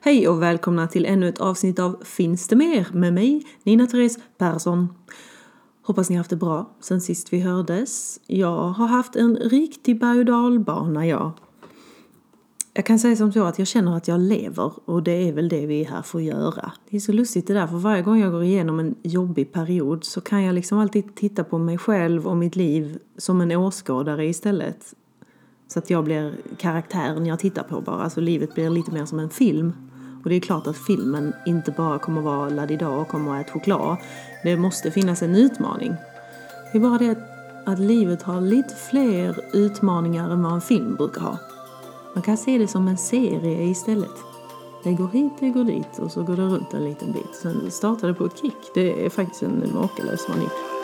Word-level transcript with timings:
Hej 0.00 0.28
och 0.28 0.42
välkomna 0.42 0.86
till 0.88 1.06
ännu 1.06 1.28
ett 1.28 1.40
avsnitt 1.40 1.78
av 1.78 1.96
Finns 2.04 2.48
det 2.48 2.56
mer? 2.56 2.88
med 2.92 3.12
mig, 3.12 3.46
Nina 3.62 3.86
Therese 3.86 4.18
Persson. 4.38 4.88
Hoppas 5.82 6.10
ni 6.10 6.16
har 6.16 6.20
haft 6.20 6.30
det 6.30 6.36
bra 6.36 6.76
sen 6.80 7.00
sist 7.00 7.32
vi 7.32 7.40
hördes. 7.40 8.20
Jag 8.26 8.68
har 8.68 8.86
haft 8.86 9.16
en 9.16 9.36
riktig 9.36 10.00
berg 10.00 10.18
och 10.18 10.24
dalbana 10.24 11.06
jag. 11.06 11.32
Jag 12.74 12.86
kan 12.86 12.98
säga 12.98 13.16
som 13.16 13.32
så 13.32 13.44
att 13.44 13.58
jag 13.58 13.68
känner 13.68 13.96
att 13.96 14.08
jag 14.08 14.20
lever 14.20 14.72
och 14.84 15.02
det 15.02 15.28
är 15.28 15.32
väl 15.32 15.48
det 15.48 15.66
vi 15.66 15.80
är 15.80 15.86
här 15.86 16.02
för 16.02 16.18
att 16.18 16.24
göra. 16.24 16.72
Det 16.90 16.96
är 16.96 17.00
så 17.00 17.12
lustigt 17.12 17.46
det 17.46 17.54
där 17.54 17.66
för 17.66 17.76
varje 17.76 18.02
gång 18.02 18.20
jag 18.20 18.32
går 18.32 18.42
igenom 18.42 18.80
en 18.80 18.94
jobbig 19.02 19.52
period 19.52 20.04
så 20.04 20.20
kan 20.20 20.42
jag 20.42 20.54
liksom 20.54 20.78
alltid 20.78 21.14
titta 21.14 21.44
på 21.44 21.58
mig 21.58 21.78
själv 21.78 22.28
och 22.28 22.36
mitt 22.36 22.56
liv 22.56 22.98
som 23.16 23.40
en 23.40 23.52
åskådare 23.52 24.26
istället. 24.26 24.94
Så 25.68 25.78
att 25.78 25.90
jag 25.90 26.04
blir 26.04 26.34
karaktären 26.58 27.26
jag 27.26 27.38
tittar 27.38 27.62
på 27.62 27.80
bara. 27.80 28.02
Alltså 28.02 28.20
livet 28.20 28.54
blir 28.54 28.70
lite 28.70 28.90
mer 28.90 29.04
som 29.04 29.18
en 29.18 29.30
film. 29.30 29.72
Och 30.24 30.30
det 30.30 30.36
är 30.36 30.40
klart 30.40 30.66
att 30.66 30.76
filmen 30.76 31.32
inte 31.46 31.70
bara 31.70 31.98
kommer 31.98 32.20
vara 32.20 32.48
ladida 32.48 32.88
och 32.88 33.08
kommer 33.08 33.34
att 33.34 33.46
äta 33.46 33.52
choklad. 33.52 33.96
Det 34.42 34.56
måste 34.56 34.90
finnas 34.90 35.22
en 35.22 35.34
utmaning. 35.34 35.94
Det 36.72 36.78
är 36.78 36.82
bara 36.82 36.98
det 36.98 37.18
att 37.66 37.78
livet 37.78 38.22
har 38.22 38.40
lite 38.40 38.74
fler 38.90 39.44
utmaningar 39.52 40.30
än 40.30 40.42
vad 40.42 40.52
en 40.52 40.60
film 40.60 40.94
brukar 40.96 41.20
ha. 41.20 41.38
Man 42.14 42.22
kan 42.22 42.36
se 42.36 42.58
det 42.58 42.68
som 42.68 42.88
en 42.88 42.98
serie 42.98 43.62
istället. 43.62 44.14
Det 44.84 44.92
går 44.92 45.08
hit, 45.08 45.32
det 45.40 45.50
går 45.50 45.64
dit 45.64 45.98
och 45.98 46.12
så 46.12 46.22
går 46.22 46.36
det 46.36 46.42
runt 46.42 46.74
en 46.74 46.84
liten 46.84 47.12
bit. 47.12 47.34
Sen 47.42 47.70
startar 47.70 48.08
det 48.08 48.14
på 48.14 48.24
ett 48.24 48.38
kick. 48.38 48.56
Det 48.74 49.06
är 49.06 49.10
faktiskt 49.10 49.42
en 49.42 49.70
makalös 49.74 50.28
manick. 50.28 50.77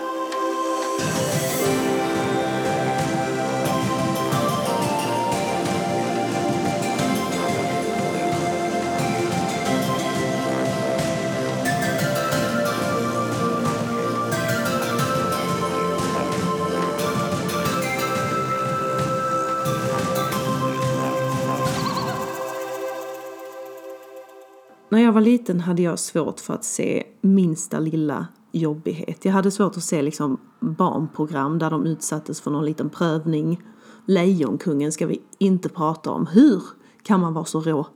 När 24.88 24.98
jag 24.98 25.12
var 25.12 25.20
liten 25.20 25.60
hade 25.60 25.82
jag 25.82 25.98
svårt 25.98 26.40
för 26.40 26.54
att 26.54 26.64
se 26.64 27.06
minsta 27.20 27.78
lilla 27.78 28.26
jobbighet. 28.52 29.24
Jag 29.24 29.32
hade 29.32 29.50
svårt 29.50 29.76
att 29.76 29.82
se 29.82 30.02
liksom 30.02 30.40
barnprogram 30.60 31.58
där 31.58 31.70
de 31.70 31.86
utsattes 31.86 32.40
för 32.40 32.50
någon 32.50 32.64
liten 32.64 32.90
prövning. 32.90 33.62
Lejonkungen 34.06 34.92
ska 34.92 35.06
vi 35.06 35.22
inte 35.38 35.68
prata 35.68 36.10
om. 36.10 36.26
Hur 36.26 36.62
kan 37.02 37.20
man 37.20 37.34
vara 37.34 37.44
så 37.44 37.60
rå? 37.60 37.86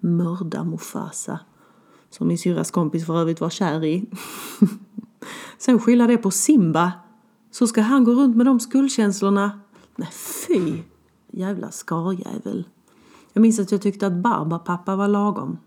Mörda 0.00 0.64
Mufasa. 0.64 1.40
Som 2.10 2.28
min 2.28 2.38
syrras 2.38 2.70
kompis 2.70 3.06
för 3.06 3.20
övrigt 3.20 3.40
var 3.40 3.50
kär 3.50 3.84
i. 3.84 4.10
Sen 5.58 5.78
skylla 5.78 6.06
det 6.06 6.16
på 6.16 6.30
Simba. 6.30 6.92
Så 7.50 7.66
ska 7.66 7.80
han 7.80 8.04
gå 8.04 8.12
runt 8.12 8.36
med 8.36 8.46
de 8.46 8.60
skuldkänslorna. 8.60 9.60
Nej 9.96 10.10
fy! 10.12 10.82
Jävla 11.30 11.70
skarjävel. 11.70 12.64
Jag 13.32 13.42
minns 13.42 13.60
att 13.60 13.72
jag 13.72 13.82
tyckte 13.82 14.06
att 14.06 14.12
Barbapapa 14.12 14.96
var 14.96 15.08
lagom. 15.08 15.58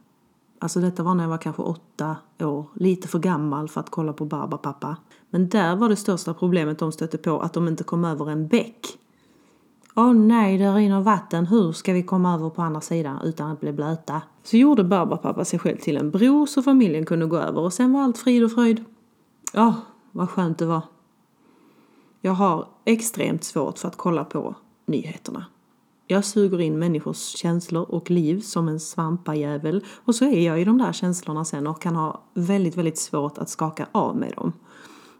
Alltså 0.59 0.79
detta 0.79 1.03
var 1.03 1.15
när 1.15 1.23
jag 1.23 1.29
var 1.29 1.37
kanske 1.37 1.61
åtta 1.61 2.15
år, 2.39 2.65
lite 2.73 3.07
för 3.07 3.19
gammal 3.19 3.69
för 3.69 3.79
att 3.79 3.89
kolla 3.89 4.13
på 4.13 4.25
Barbapapa. 4.25 4.97
Men 5.29 5.49
där 5.49 5.75
var 5.75 5.89
det 5.89 5.95
största 5.95 6.33
problemet 6.33 6.79
de 6.79 6.91
stötte 6.91 7.17
på 7.17 7.39
att 7.39 7.53
de 7.53 7.67
inte 7.67 7.83
kom 7.83 8.05
över 8.05 8.29
en 8.29 8.47
bäck. 8.47 8.87
Åh 9.95 10.13
nej, 10.13 10.57
det 10.57 10.71
rinner 10.73 11.01
vatten, 11.01 11.45
hur 11.45 11.71
ska 11.71 11.93
vi 11.93 12.03
komma 12.03 12.33
över 12.33 12.49
på 12.49 12.61
andra 12.61 12.81
sidan 12.81 13.21
utan 13.23 13.51
att 13.51 13.59
bli 13.59 13.71
blöta? 13.71 14.21
Så 14.43 14.57
gjorde 14.57 14.83
Barbapapa 14.83 15.45
sig 15.45 15.59
själv 15.59 15.77
till 15.77 15.97
en 15.97 16.11
bro 16.11 16.47
så 16.47 16.61
familjen 16.61 17.05
kunde 17.05 17.25
gå 17.25 17.37
över 17.37 17.61
och 17.61 17.73
sen 17.73 17.93
var 17.93 18.01
allt 18.01 18.17
frid 18.17 18.43
och 18.43 18.51
fröjd. 18.51 18.83
Ja, 19.53 19.75
vad 20.11 20.29
skönt 20.29 20.57
det 20.57 20.65
var. 20.65 20.81
Jag 22.21 22.31
har 22.31 22.67
extremt 22.85 23.43
svårt 23.43 23.79
för 23.79 23.87
att 23.87 23.97
kolla 23.97 24.23
på 24.25 24.55
nyheterna. 24.85 25.45
Jag 26.11 26.25
suger 26.25 26.61
in 26.61 26.79
människors 26.79 27.17
känslor 27.17 27.85
och 27.89 28.11
liv 28.11 28.39
som 28.39 28.67
en 28.67 28.79
svampajävel 28.79 29.83
och 30.05 30.15
så 30.15 30.25
är 30.25 30.45
jag 30.45 30.61
i 30.61 30.63
de 30.63 30.77
där 30.77 30.93
känslorna 30.93 31.45
sen 31.45 31.67
och 31.67 31.81
kan 31.81 31.95
ha 31.95 32.23
väldigt, 32.33 32.77
väldigt 32.77 32.97
svårt 32.97 33.37
att 33.37 33.49
skaka 33.49 33.87
av 33.91 34.15
mig 34.15 34.31
dem. 34.35 34.53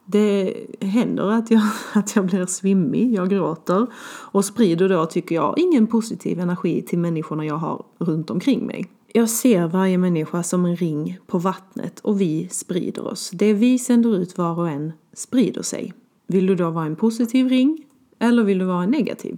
Det 0.05 0.55
händer 0.81 1.31
att 1.31 1.51
jag, 1.51 1.61
att 1.93 2.15
jag 2.15 2.25
blir 2.25 2.45
svimmig, 2.45 3.13
jag 3.13 3.29
gråter 3.29 3.87
och 4.31 4.45
sprider 4.45 4.89
då, 4.89 5.05
tycker 5.05 5.35
jag, 5.35 5.53
ingen 5.57 5.87
positiv 5.87 6.39
energi 6.39 6.81
till 6.81 6.99
människorna 6.99 7.45
jag 7.45 7.57
har 7.57 7.85
runt 7.99 8.29
omkring 8.29 8.65
mig. 8.65 8.89
Jag 9.13 9.29
ser 9.29 9.67
varje 9.67 9.97
människa 9.97 10.43
som 10.43 10.65
en 10.65 10.75
ring 10.75 11.17
på 11.27 11.37
vattnet 11.37 11.99
och 11.99 12.21
vi 12.21 12.47
sprider 12.51 13.07
oss. 13.07 13.29
Det 13.33 13.53
vi 13.53 13.79
sänder 13.79 14.15
ut 14.15 14.37
var 14.37 14.59
och 14.59 14.69
en 14.69 14.91
sprider 15.13 15.61
sig. 15.61 15.93
Vill 16.27 16.45
du 16.45 16.55
då 16.55 16.69
vara 16.69 16.85
en 16.85 16.95
positiv 16.95 17.49
ring 17.49 17.85
eller 18.19 18.43
vill 18.43 18.59
du 18.59 18.65
vara 18.65 18.83
en 18.83 18.91
negativ? 18.91 19.37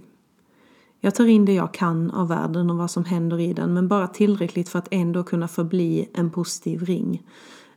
Jag 1.04 1.14
tar 1.14 1.26
in 1.26 1.44
det 1.44 1.52
jag 1.52 1.74
kan 1.74 2.10
av 2.10 2.28
världen 2.28 2.70
och 2.70 2.76
vad 2.76 2.90
som 2.90 3.04
händer 3.04 3.40
i 3.40 3.52
den, 3.52 3.74
men 3.74 3.88
bara 3.88 4.06
tillräckligt 4.06 4.68
för 4.68 4.78
att 4.78 4.88
ändå 4.90 5.22
kunna 5.22 5.48
förbli 5.48 6.08
en 6.14 6.30
positiv 6.30 6.84
ring. 6.84 7.22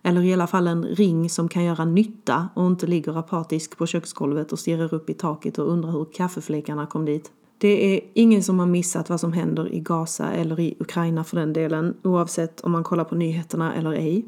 Eller 0.04 0.22
i 0.22 0.34
alla 0.34 0.48
fall 0.48 0.68
en 0.68 0.84
ring 0.84 1.30
som 1.30 1.50
kan 1.50 1.64
göra 1.64 1.86
nytta 1.86 2.50
och 2.54 2.68
inte 2.68 2.88
ligger 2.88 3.18
apatisk 3.18 3.78
på 3.78 3.88
köksgolvet 3.88 4.52
och 4.52 4.60
stirrar 4.60 4.94
upp 4.94 5.10
i 5.10 5.14
taket 5.14 5.58
och 5.58 5.72
undrar 5.72 5.92
hur 5.92 6.06
kaffefläckarna 6.14 6.86
kom 6.86 7.06
dit. 7.06 7.32
Det 7.58 7.96
är 7.96 8.02
ingen 8.14 8.44
som 8.44 8.60
har 8.60 8.66
missat 8.66 9.10
vad 9.10 9.20
som 9.20 9.34
händer 9.34 9.74
i 9.74 9.80
Gaza 9.80 10.32
eller 10.32 10.60
i 10.60 10.76
Ukraina 10.80 11.24
för 11.24 11.38
den 11.38 11.54
delen, 11.54 11.98
oavsett 12.04 12.62
om 12.62 12.72
man 12.72 12.84
kollar 12.84 13.04
på 13.04 13.16
nyheterna 13.16 13.74
eller 13.74 13.92
ej. 13.92 14.26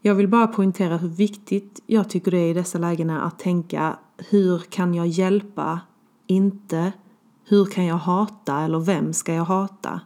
Jag 0.00 0.14
vill 0.14 0.28
bara 0.28 0.46
poängtera 0.46 0.96
hur 0.96 1.08
viktigt 1.08 1.82
jag 1.86 2.10
tycker 2.10 2.30
det 2.30 2.38
är 2.38 2.50
i 2.50 2.54
dessa 2.54 2.78
lägen 2.78 3.10
att 3.10 3.38
tänka 3.38 3.98
hur 4.30 4.58
kan 4.58 4.94
jag 4.94 5.06
hjälpa, 5.06 5.80
inte 6.26 6.92
hur 7.48 7.64
kan 7.64 7.84
jag 7.84 7.96
hata 7.96 8.60
eller 8.60 8.78
vem 8.78 9.12
ska 9.12 9.34
jag 9.34 9.44
hata? 9.44 10.00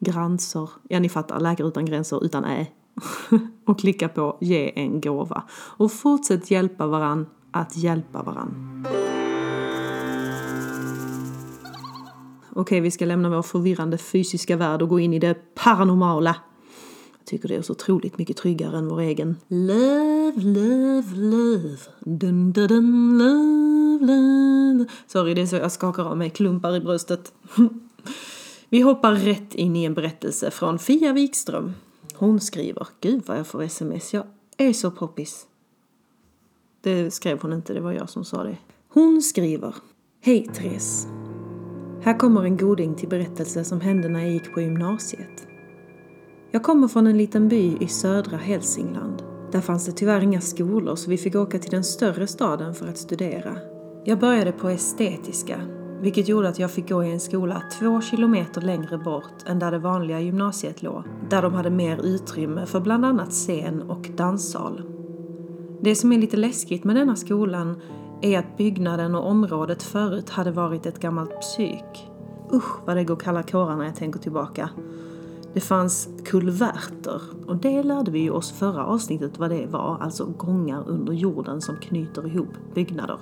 Granser. 0.00 0.70
ja 0.88 1.00
ni 1.00 1.08
fattar, 1.08 1.40
Läkare 1.40 1.68
Utan 1.68 1.84
Gränser 1.84 2.24
utan 2.24 2.44
ä 2.44 2.66
och 3.66 3.80
klicka 3.80 4.08
på 4.08 4.38
ge 4.40 4.72
en 4.80 5.00
gåva. 5.00 5.42
Och 5.52 5.92
fortsätt 5.92 6.50
hjälpa 6.50 6.86
varann 6.86 7.26
att 7.50 7.76
hjälpa 7.76 8.22
varann. 8.22 8.86
Okej, 12.56 12.80
vi 12.80 12.90
ska 12.90 13.04
lämna 13.04 13.28
vår 13.28 13.42
förvirrande 13.42 13.98
fysiska 13.98 14.56
värld 14.56 14.82
och 14.82 14.88
gå 14.88 15.00
in 15.00 15.14
i 15.14 15.18
det 15.18 15.54
paranormala. 15.54 16.36
Jag 17.18 17.26
tycker 17.26 17.48
det 17.48 17.56
är 17.56 17.62
så 17.62 17.72
otroligt 17.72 18.18
mycket 18.18 18.36
tryggare 18.36 18.78
än 18.78 18.88
vår 18.88 19.00
egen. 19.00 19.36
Love, 19.48 20.40
love, 20.40 21.16
love. 21.16 21.78
Dun, 22.00 22.52
dun, 22.52 22.68
dun, 22.68 23.18
love, 23.18 24.06
love. 24.06 24.90
Sorry, 25.06 25.34
det 25.34 25.42
är 25.42 25.46
så 25.46 25.56
jag 25.56 25.72
skakar 25.72 26.04
av 26.04 26.16
mig 26.16 26.30
klumpar 26.30 26.76
i 26.76 26.80
bröstet. 26.80 27.32
Vi 28.68 28.80
hoppar 28.80 29.12
rätt 29.14 29.54
in 29.54 29.76
i 29.76 29.84
en 29.84 29.94
berättelse 29.94 30.50
från 30.50 30.78
Fia 30.78 31.12
Wikström. 31.12 31.72
Hon 32.16 32.40
skriver, 32.40 32.88
gud 33.00 33.22
vad 33.26 33.38
jag 33.38 33.46
får 33.46 33.62
sms, 33.62 34.14
jag 34.14 34.24
är 34.56 34.72
så 34.72 34.90
poppis. 34.90 35.46
Det 36.80 37.10
skrev 37.10 37.42
hon 37.42 37.52
inte, 37.52 37.74
det 37.74 37.80
var 37.80 37.92
jag 37.92 38.10
som 38.10 38.24
sa 38.24 38.42
det. 38.42 38.58
Hon 38.88 39.22
skriver, 39.22 39.74
Hej 40.20 40.48
Therese. 40.54 41.06
Här 42.02 42.18
kommer 42.18 42.44
en 42.44 42.56
goding 42.56 42.94
till 42.94 43.08
berättelse 43.08 43.64
som 43.64 43.80
hände 43.80 44.08
när 44.08 44.20
jag 44.20 44.32
gick 44.32 44.54
på 44.54 44.60
gymnasiet. 44.60 45.46
Jag 46.50 46.62
kommer 46.62 46.88
från 46.88 47.06
en 47.06 47.18
liten 47.18 47.48
by 47.48 47.76
i 47.80 47.88
södra 47.88 48.36
Hälsingland. 48.36 49.22
Där 49.52 49.60
fanns 49.60 49.86
det 49.86 49.92
tyvärr 49.92 50.20
inga 50.20 50.40
skolor 50.40 50.96
så 50.96 51.10
vi 51.10 51.18
fick 51.18 51.34
åka 51.34 51.58
till 51.58 51.70
den 51.70 51.84
större 51.84 52.26
staden 52.26 52.74
för 52.74 52.88
att 52.88 52.98
studera. 52.98 53.56
Jag 54.04 54.18
började 54.18 54.52
på 54.52 54.68
estetiska 54.68 55.60
vilket 56.04 56.28
gjorde 56.28 56.48
att 56.48 56.58
jag 56.58 56.70
fick 56.70 56.88
gå 56.88 57.04
i 57.04 57.12
en 57.12 57.20
skola 57.20 57.62
två 57.78 58.00
kilometer 58.00 58.60
längre 58.60 58.98
bort 58.98 59.34
än 59.46 59.58
där 59.58 59.70
det 59.70 59.78
vanliga 59.78 60.20
gymnasiet 60.20 60.82
låg, 60.82 61.02
där 61.30 61.42
de 61.42 61.54
hade 61.54 61.70
mer 61.70 62.06
utrymme 62.06 62.66
för 62.66 62.80
bland 62.80 63.04
annat 63.04 63.30
scen 63.30 63.82
och 63.82 64.10
danssal. 64.16 64.82
Det 65.80 65.94
som 65.94 66.12
är 66.12 66.18
lite 66.18 66.36
läskigt 66.36 66.84
med 66.84 66.96
denna 66.96 67.16
skolan 67.16 67.80
är 68.20 68.38
att 68.38 68.56
byggnaden 68.56 69.14
och 69.14 69.30
området 69.30 69.82
förut 69.82 70.30
hade 70.30 70.50
varit 70.50 70.86
ett 70.86 71.00
gammalt 71.00 71.40
psyk. 71.40 72.10
Usch 72.52 72.86
vad 72.86 72.96
det 72.96 73.04
går 73.04 73.16
kalla 73.16 73.42
kårar 73.42 73.76
när 73.76 73.84
jag 73.84 73.96
tänker 73.96 74.20
tillbaka. 74.20 74.68
Det 75.54 75.60
fanns 75.60 76.08
kulverter 76.24 77.22
och 77.46 77.56
det 77.56 77.82
lärde 77.82 78.10
vi 78.10 78.30
oss 78.30 78.52
förra 78.52 78.84
avsnittet 78.86 79.38
vad 79.38 79.50
det 79.50 79.66
var, 79.66 79.98
alltså 80.00 80.24
gångar 80.24 80.84
under 80.88 81.12
jorden 81.12 81.60
som 81.60 81.76
knyter 81.76 82.26
ihop 82.26 82.74
byggnader. 82.74 83.18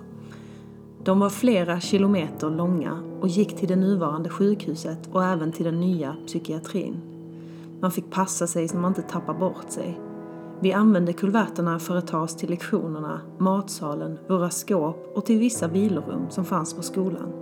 De 1.05 1.21
var 1.21 1.31
flera 1.31 1.81
kilometer 1.81 2.51
långa 2.51 3.03
och 3.21 3.29
gick 3.29 3.57
till 3.57 3.69
det 3.69 3.77
nuvarande 3.77 4.29
sjukhuset 4.29 5.09
och 5.13 5.25
även 5.25 5.53
till 5.53 5.65
den 5.65 5.81
nya 5.81 6.17
psykiatrin. 6.27 7.01
Man 7.81 7.91
fick 7.91 8.11
passa 8.11 8.47
sig 8.47 8.69
så 8.69 8.77
man 8.77 8.91
inte 8.91 9.03
tappar 9.03 9.35
bort 9.35 9.71
sig. 9.71 10.01
Vi 10.61 10.73
använde 10.73 11.13
kulverterna 11.13 11.79
för 11.79 11.97
att 11.97 12.07
ta 12.07 12.21
oss 12.21 12.37
till 12.37 12.51
lektionerna, 12.51 13.21
matsalen, 13.39 14.19
våra 14.29 14.51
skåp 14.51 15.13
och 15.15 15.25
till 15.25 15.39
vissa 15.39 15.69
vilorum 15.69 16.27
som 16.31 16.45
fanns 16.45 16.75
på 16.75 16.83
skolan. 16.83 17.33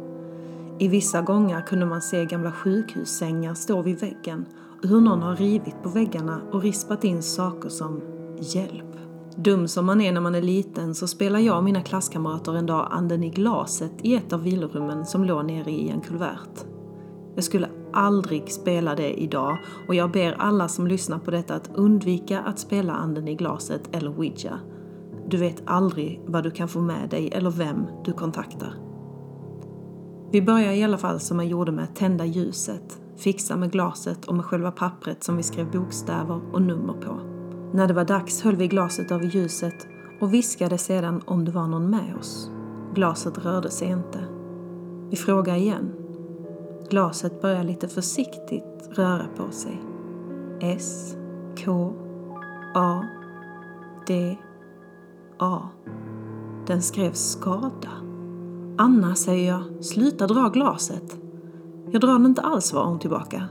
I 0.79 0.89
vissa 0.89 1.21
gångar 1.21 1.67
kunde 1.67 1.87
man 1.87 2.03
se 2.03 2.25
gamla 2.25 2.53
sjukhussängar 2.53 3.55
stå 3.55 3.83
vid 3.83 4.01
väggen 4.01 4.47
och 4.83 4.89
hur 4.89 5.01
någon 5.01 5.23
har 5.23 5.37
rivit 5.37 5.83
på 5.83 5.89
väggarna 5.89 6.41
och 6.53 6.63
rispat 6.63 7.05
in 7.05 7.23
saker 7.23 7.69
som 7.69 8.01
“hjälp”. 8.39 9.00
Dum 9.45 9.69
som 9.69 9.87
man 9.87 10.01
är 10.01 10.13
när 10.13 10.21
man 10.21 10.35
är 10.35 10.43
liten 10.43 10.95
så 10.95 11.07
spelar 11.07 11.39
jag 11.39 11.57
och 11.57 11.65
mina 11.65 11.83
klasskamrater 11.83 12.57
en 12.57 12.67
dag 12.67 12.89
anden 12.91 13.25
i 13.25 13.31
glaset 13.31 13.93
i 14.03 14.15
ett 14.15 14.33
av 14.33 14.43
vilorummen 14.43 15.07
som 15.07 15.25
låg 15.25 15.45
nere 15.45 15.71
i 15.71 15.89
en 15.89 16.01
kulvert. 16.01 16.65
Jag 17.35 17.45
skulle 17.45 17.69
aldrig 17.93 18.53
spela 18.53 18.95
det 18.95 19.21
idag 19.21 19.59
och 19.89 19.95
jag 19.95 20.11
ber 20.11 20.33
alla 20.33 20.69
som 20.69 20.87
lyssnar 20.87 21.19
på 21.19 21.31
detta 21.31 21.55
att 21.55 21.71
undvika 21.75 22.41
att 22.41 22.59
spela 22.59 22.93
anden 22.93 23.29
i 23.29 23.35
glaset 23.35 23.89
eller 23.93 24.19
ouija. 24.19 24.61
Du 25.29 25.37
vet 25.37 25.63
aldrig 25.65 26.21
vad 26.27 26.45
du 26.45 26.51
kan 26.51 26.69
få 26.69 26.81
med 26.81 27.11
dig 27.11 27.29
eller 27.33 27.51
vem 27.51 27.87
du 28.05 28.13
kontaktar. 28.13 28.75
Vi 30.33 30.43
börjar 30.43 30.73
i 30.73 30.85
alla 30.85 30.99
fall 30.99 31.21
som 31.21 31.37
man 31.37 31.49
gjorde 31.49 31.73
med 31.73 31.85
att 31.85 31.97
tända 31.97 32.25
ljuset, 32.25 33.01
fixa 33.17 33.57
med 33.57 33.73
glaset 33.73 34.25
och 34.25 34.35
med 34.35 34.45
själva 34.45 34.71
pappret 34.71 35.25
som 35.25 35.37
vi 35.37 35.43
skrev 35.43 35.71
bokstäver 35.71 36.41
och 36.53 36.63
nummer 36.63 36.93
på. 36.93 37.30
När 37.72 37.88
det 37.88 37.94
var 37.94 38.05
dags 38.05 38.43
höll 38.43 38.56
vi 38.56 38.69
glaset 38.69 39.11
över 39.11 39.25
ljuset 39.25 39.87
och 40.20 40.34
viskade 40.34 40.78
sedan 40.78 41.22
om 41.26 41.44
det 41.44 41.52
var 41.52 41.67
någon 41.67 41.90
med 41.90 42.17
oss. 42.20 42.50
Glaset 42.94 43.38
rörde 43.38 43.70
sig 43.70 43.88
inte. 43.88 44.19
Vi 45.11 45.17
frågade 45.17 45.58
igen. 45.58 45.93
Glaset 46.90 47.43
började 47.43 47.64
lite 47.64 47.88
försiktigt 47.88 48.88
röra 48.93 49.26
på 49.37 49.50
sig. 49.50 49.81
S, 50.61 51.17
K, 51.64 51.93
A, 52.75 53.02
D, 54.06 54.38
A. 55.38 55.61
Den 56.67 56.82
skrev 56.82 57.12
skada. 57.12 57.90
Anna, 58.78 59.14
säger 59.14 59.52
jag, 59.52 59.84
sluta 59.84 60.26
dra 60.26 60.49
glaset. 60.49 61.19
Jag 61.90 62.00
drar 62.00 62.12
den 62.12 62.26
inte 62.26 62.43
alls, 62.43 62.64
svarar 62.64 62.87
hon 62.87 62.99
tillbaka. 62.99 63.44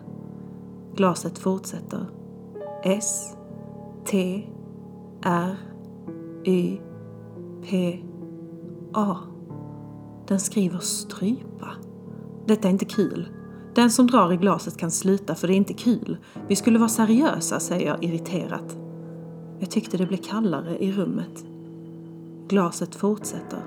Glaset 0.95 1.38
fortsätter. 1.38 2.06
S, 2.83 3.38
T, 4.10 4.48
R, 5.24 5.56
Y, 6.46 6.82
P, 7.64 8.00
A. 8.94 9.18
Den 10.28 10.40
skriver 10.40 10.80
strypa. 10.80 11.70
Detta 12.46 12.68
är 12.68 12.72
inte 12.72 12.86
kul. 12.86 13.30
Den 13.76 13.92
som 13.92 14.08
drar 14.08 14.34
i 14.34 14.38
glaset 14.38 14.78
kan 14.78 14.92
sluta 14.92 15.36
för 15.36 15.48
det 15.48 15.54
är 15.54 15.58
inte 15.58 15.74
kul. 15.74 16.18
Vi 16.48 16.56
skulle 16.56 16.80
vara 16.80 16.90
seriösa, 16.90 17.60
säger 17.60 17.88
jag 17.88 18.04
irriterat. 18.04 18.78
Jag 19.60 19.72
tyckte 19.72 19.98
det 19.98 20.06
blev 20.06 20.18
kallare 20.18 20.84
i 20.84 20.92
rummet. 20.92 21.46
Glaset 22.48 22.96
fortsätter. 22.96 23.64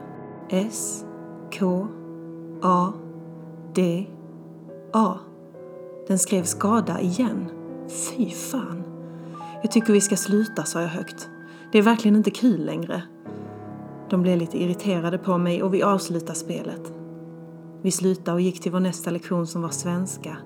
S, 0.49 1.05
K, 1.59 1.87
A, 2.63 2.93
D, 3.75 4.07
A. 4.93 5.15
Den 6.09 6.19
skrev 6.19 6.43
skada 6.43 7.01
igen. 7.01 7.49
Fy 7.89 8.31
fan. 8.31 8.92
Jag 9.63 9.71
tycker 9.71 9.93
vi 9.93 10.01
ska 10.01 10.17
sluta, 10.17 10.65
sa 10.65 10.81
jag 10.81 10.89
högt. 10.89 11.31
Det 11.73 11.79
är 11.79 11.83
verkligen 11.83 12.17
inte 12.17 12.31
kul 12.31 12.65
längre. 12.67 13.03
De 14.11 14.23
blev 14.23 14.39
lite 14.39 14.63
irriterade 14.63 15.19
på 15.19 15.39
mig 15.39 15.63
och 15.63 15.75
vi 15.75 15.83
avslutade 15.83 16.39
spelet. 16.39 16.93
Vi 17.83 17.91
slutade 17.91 18.33
och 18.33 18.41
gick 18.41 18.61
till 18.61 18.73
vår 18.73 18.81
nästa 18.81 19.11
lektion 19.11 19.47
som 19.47 19.63
var 19.63 19.69
svenska. 19.69 20.37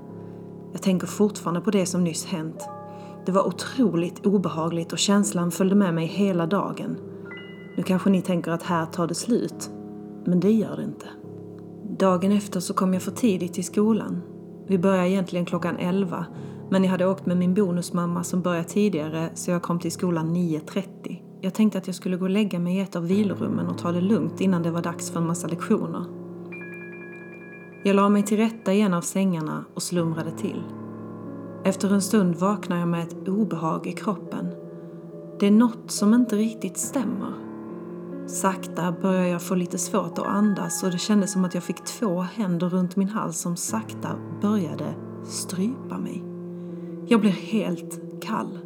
Jag 0.72 0.82
tänker 0.82 1.06
fortfarande 1.06 1.60
på 1.60 1.70
det 1.70 1.86
som 1.86 2.04
nyss 2.04 2.26
hänt. 2.26 2.68
Det 3.26 3.32
var 3.32 3.46
otroligt 3.46 4.26
obehagligt 4.26 4.92
och 4.92 4.98
känslan 4.98 5.50
följde 5.50 5.74
med 5.76 5.94
mig 5.94 6.06
hela 6.06 6.46
dagen. 6.46 6.96
Nu 7.76 7.82
kanske 7.82 8.10
ni 8.10 8.22
tänker 8.22 8.50
att 8.50 8.62
här 8.62 8.86
tar 8.86 9.06
det 9.06 9.14
slut, 9.14 9.70
men 10.24 10.40
det 10.40 10.52
gör 10.52 10.76
det 10.76 10.82
inte. 10.82 11.06
Dagen 11.98 12.32
efter 12.32 12.60
så 12.60 12.74
kom 12.74 12.94
jag 12.94 13.02
för 13.02 13.10
tidigt 13.10 13.54
till 13.54 13.64
skolan. 13.64 14.22
Vi 14.66 14.78
började 14.78 15.08
egentligen 15.08 15.46
klockan 15.46 15.76
11 15.76 16.26
men 16.70 16.84
jag 16.84 16.90
hade 16.90 17.06
åkt 17.06 17.26
med 17.26 17.36
min 17.36 17.54
bonusmamma 17.54 18.24
som 18.24 18.42
började 18.42 18.68
tidigare 18.68 19.30
så 19.34 19.50
jag 19.50 19.62
kom 19.62 19.78
till 19.78 19.92
skolan 19.92 20.36
9.30. 20.36 21.22
Jag 21.40 21.54
tänkte 21.54 21.78
att 21.78 21.86
jag 21.86 21.96
skulle 21.96 22.16
gå 22.16 22.24
och 22.24 22.30
lägga 22.30 22.58
mig 22.58 22.76
i 22.76 22.80
ett 22.80 22.96
av 22.96 23.06
vilorummen 23.06 23.66
och 23.66 23.78
ta 23.78 23.92
det 23.92 24.00
lugnt 24.00 24.40
innan 24.40 24.62
det 24.62 24.70
var 24.70 24.82
dags 24.82 25.10
för 25.10 25.20
en 25.20 25.26
massa 25.26 25.48
lektioner. 25.48 26.04
Jag 27.84 27.96
la 27.96 28.08
mig 28.08 28.22
till 28.22 28.36
rätta 28.36 28.72
i 28.72 28.80
en 28.80 28.94
av 28.94 29.00
sängarna 29.00 29.64
och 29.74 29.82
slumrade 29.82 30.30
till. 30.30 30.62
Efter 31.64 31.92
en 31.92 32.02
stund 32.02 32.34
vaknar 32.34 32.78
jag 32.78 32.88
med 32.88 33.02
ett 33.02 33.28
obehag 33.28 33.86
i 33.86 33.92
kroppen. 33.92 34.46
Det 35.40 35.46
är 35.46 35.50
något 35.50 35.90
som 35.90 36.14
inte 36.14 36.36
riktigt 36.36 36.78
stämmer. 36.78 37.32
Sakta 38.26 38.94
börjar 39.02 39.26
jag 39.26 39.42
få 39.42 39.54
lite 39.54 39.78
svårt 39.78 40.18
att 40.18 40.26
andas 40.26 40.82
och 40.82 40.90
det 40.90 40.98
kändes 40.98 41.32
som 41.32 41.44
att 41.44 41.54
jag 41.54 41.62
fick 41.62 41.84
två 41.84 42.20
händer 42.20 42.68
runt 42.68 42.96
min 42.96 43.08
hals 43.08 43.38
som 43.38 43.56
sakta 43.56 44.08
började 44.42 44.94
strypa 45.24 45.98
mig. 45.98 46.35
Jag 47.08 47.20
blev 47.20 47.32
helt 47.32 48.00
kall. 48.20 48.58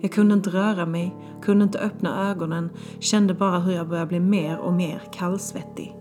Jag 0.00 0.12
kunde 0.12 0.34
inte 0.34 0.50
röra 0.50 0.86
mig, 0.86 1.16
kunde 1.42 1.64
inte 1.64 1.78
öppna 1.78 2.30
ögonen, 2.30 2.70
kände 2.98 3.34
bara 3.34 3.58
hur 3.58 3.72
jag 3.72 3.88
började 3.88 4.08
bli 4.08 4.20
mer 4.20 4.58
och 4.58 4.72
mer 4.72 5.02
kallsvettig. 5.12 5.96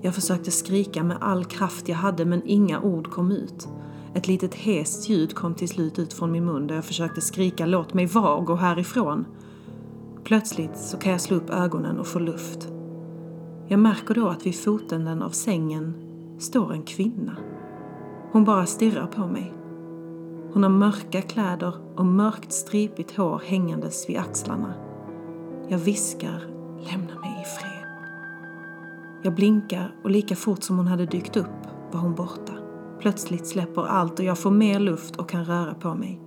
Jag 0.00 0.14
försökte 0.14 0.50
skrika 0.50 1.04
med 1.04 1.16
all 1.20 1.44
kraft 1.44 1.88
jag 1.88 1.96
hade 1.96 2.24
men 2.24 2.42
inga 2.44 2.80
ord 2.80 3.10
kom 3.10 3.32
ut. 3.32 3.68
Ett 4.14 4.28
litet 4.28 4.54
hest 4.54 5.08
ljud 5.08 5.34
kom 5.34 5.54
till 5.54 5.68
slut 5.68 5.98
ut 5.98 6.12
från 6.12 6.32
min 6.32 6.44
mun 6.44 6.66
där 6.66 6.74
jag 6.74 6.84
försökte 6.84 7.20
skrika 7.20 7.66
låt 7.66 7.94
mig 7.94 8.06
vara 8.06 8.34
och 8.34 8.46
gå 8.46 8.54
härifrån. 8.54 9.24
Plötsligt 10.24 10.76
så 10.76 10.96
kan 10.96 11.12
jag 11.12 11.20
slå 11.20 11.36
upp 11.36 11.50
ögonen 11.50 11.98
och 11.98 12.06
få 12.06 12.18
luft. 12.18 12.68
Jag 13.68 13.80
märker 13.80 14.14
då 14.14 14.28
att 14.28 14.46
vid 14.46 14.58
fotänden 14.58 15.22
av 15.22 15.30
sängen 15.30 15.94
står 16.38 16.72
en 16.72 16.82
kvinna. 16.82 17.36
Hon 18.32 18.44
bara 18.44 18.66
stirrar 18.66 19.06
på 19.06 19.26
mig. 19.26 19.57
Hon 20.52 20.62
har 20.62 20.70
mörka 20.70 21.22
kläder 21.22 21.74
och 21.96 22.06
mörkt 22.06 22.52
stripigt 22.52 23.16
hår 23.16 23.42
hängandes 23.44 24.08
vid 24.08 24.18
axlarna. 24.18 24.74
Jag 25.68 25.78
viskar, 25.78 26.40
lämna 26.78 27.20
mig 27.20 27.42
i 27.42 27.44
fred. 27.44 27.78
Jag 29.22 29.34
blinkar 29.34 29.94
och 30.04 30.10
lika 30.10 30.36
fort 30.36 30.62
som 30.62 30.76
hon 30.76 30.86
hade 30.86 31.06
dykt 31.06 31.36
upp 31.36 31.66
var 31.92 32.00
hon 32.00 32.14
borta. 32.14 32.52
Plötsligt 33.00 33.46
släpper 33.46 33.82
allt 33.86 34.18
och 34.18 34.24
jag 34.24 34.38
får 34.38 34.50
mer 34.50 34.80
luft 34.80 35.16
och 35.16 35.28
kan 35.28 35.44
röra 35.44 35.74
på 35.74 35.94
mig. 35.94 36.20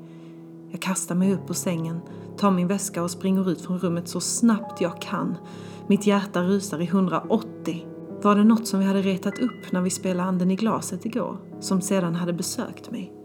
Jag 0.72 0.82
kastar 0.82 1.16
mig 1.16 1.34
upp 1.34 1.50
ur 1.50 1.54
sängen, 1.54 2.02
tar 2.38 2.52
min 2.52 2.68
väska 2.68 3.04
och 3.04 3.12
springer 3.12 3.50
ut 3.50 3.62
från 3.62 3.80
rummet 3.80 4.08
så 4.08 4.20
snabbt 4.20 4.82
jag 4.82 5.02
kan. 5.02 5.38
Mitt 5.88 6.08
hjärta 6.08 6.42
rusar 6.42 6.82
i 6.82 6.86
180. 6.86 7.86
Var 8.22 8.36
det 8.36 8.44
något 8.44 8.68
som 8.68 8.80
vi 8.80 8.86
hade 8.86 9.02
retat 9.02 9.40
upp 9.40 9.72
när 9.72 9.82
vi 9.82 9.90
spelade 9.90 10.30
anden 10.30 10.52
i 10.52 10.56
glaset 10.56 11.06
igår, 11.06 11.38
som 11.60 11.82
sedan 11.82 12.16
hade 12.16 12.34
besökt 12.34 12.92
mig? 12.92 13.21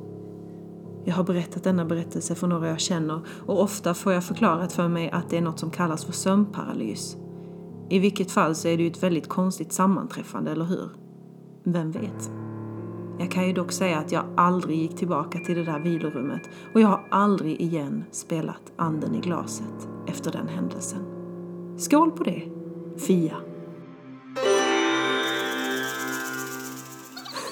Jag 1.09 1.15
har 1.15 1.25
berättat 1.25 1.65
denna 1.65 1.85
berättelse 1.85 2.35
för 2.35 2.47
några 2.47 2.69
jag 2.69 2.81
känner 2.81 3.21
och 3.47 3.63
ofta 3.63 3.95
får 3.95 4.13
jag 4.13 4.25
förklarat 4.25 4.73
för 4.73 4.89
mig 4.89 5.11
att 5.11 5.31
det 5.31 5.37
är 5.37 5.41
något 5.41 5.59
som 5.59 5.71
kallas 5.71 6.05
för 6.05 6.13
sömnparalys. 6.13 7.17
I 7.91 7.99
vilket 7.99 8.31
fall 8.31 8.55
så 8.55 8.69
är 8.69 8.77
det 8.77 8.83
ju 8.83 8.91
ett 8.91 9.03
väldigt 9.03 9.29
konstigt 9.29 9.73
sammanträffande, 9.73 10.51
eller 10.53 10.65
hur? 10.65 10.91
Vem 11.65 11.91
vet? 11.91 12.31
Jag 13.19 13.31
kan 13.31 13.47
ju 13.47 13.53
dock 13.53 13.73
säga 13.73 13.99
att 13.99 14.13
jag 14.13 14.25
aldrig 14.37 14.79
gick 14.79 14.97
tillbaka 14.97 15.39
till 15.39 15.57
det 15.57 15.65
där 15.65 15.81
vilorummet 15.81 16.43
och 16.75 16.81
jag 16.81 16.89
har 16.89 17.07
aldrig 17.11 17.61
igen 17.61 18.05
spelat 18.11 18.73
anden 18.77 19.15
i 19.15 19.21
glaset 19.21 19.89
efter 20.07 20.33
den 20.33 20.49
händelsen. 20.49 21.03
Skål 21.79 22.11
på 22.11 22.25
det, 22.25 22.43
Fia! 23.07 23.37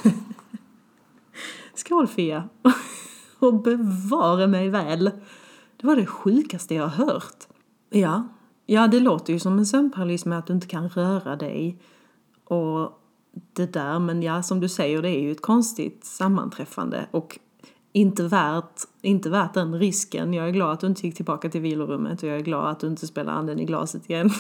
Skål 1.75 2.07
Fia! 2.07 2.49
Och 3.45 3.63
bevare 3.63 4.47
mig 4.47 4.69
väl! 4.69 5.11
Det 5.77 5.87
var 5.87 5.97
det 5.97 6.07
sjukaste 6.07 6.75
jag 6.75 6.89
har 6.89 7.07
hört. 7.07 7.47
Ja, 7.91 8.29
ja 8.67 8.89
det 8.89 9.01
låter 9.01 9.33
ju 9.33 9.39
som 9.39 9.59
en 9.59 9.67
sömnparalys 9.67 10.25
med 10.25 10.39
att 10.39 10.47
du 10.47 10.53
inte 10.53 10.67
kan 10.67 10.89
röra 10.89 11.37
dig 11.37 11.83
och 12.45 13.01
det 13.53 13.73
där. 13.73 13.99
Men 13.99 14.23
ja, 14.23 14.43
som 14.43 14.61
du 14.61 14.69
säger, 14.69 15.03
det 15.03 15.09
är 15.09 15.21
ju 15.21 15.33
ett 15.33 15.43
konstigt 15.43 16.05
sammanträffande 16.05 17.07
och 17.11 17.39
inte 17.93 18.23
värt, 18.23 18.81
inte 19.03 19.31
värt 19.31 19.55
den 19.55 19.79
risken. 19.79 20.35
Jag 20.35 20.49
är 20.49 20.53
glad 20.53 20.73
att 20.73 20.81
du 20.81 20.87
inte 20.87 21.07
gick 21.07 21.17
tillbaka 21.17 21.51
till 21.51 21.61
vilorummet 21.61 22.23
och 22.23 22.29
jag 22.29 22.37
är 22.37 22.43
glad 22.43 22.71
att 22.71 22.81
du 22.81 22.87
inte 22.87 23.07
spelar 23.07 23.33
anden 23.33 23.61
i 23.61 23.65
glaset 23.65 24.11
igen. 24.11 24.31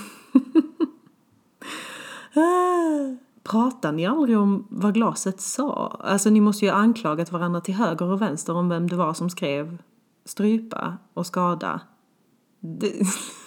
Pratar 3.54 3.92
ni 3.92 4.06
aldrig 4.06 4.38
om 4.38 4.66
vad 4.70 4.94
glaset 4.94 5.40
sa? 5.40 6.00
Alltså 6.04 6.30
ni 6.30 6.40
måste 6.40 6.64
ju 6.64 6.70
ha 6.70 6.78
anklagat 6.78 7.32
varandra 7.32 7.60
till 7.60 7.74
höger 7.74 8.06
och 8.06 8.22
vänster 8.22 8.56
om 8.56 8.68
vem 8.68 8.88
det 8.88 8.96
var 8.96 9.14
som 9.14 9.30
skrev 9.30 9.82
strypa 10.24 10.98
och 11.14 11.26
skada. 11.26 11.80
Det, 12.60 12.92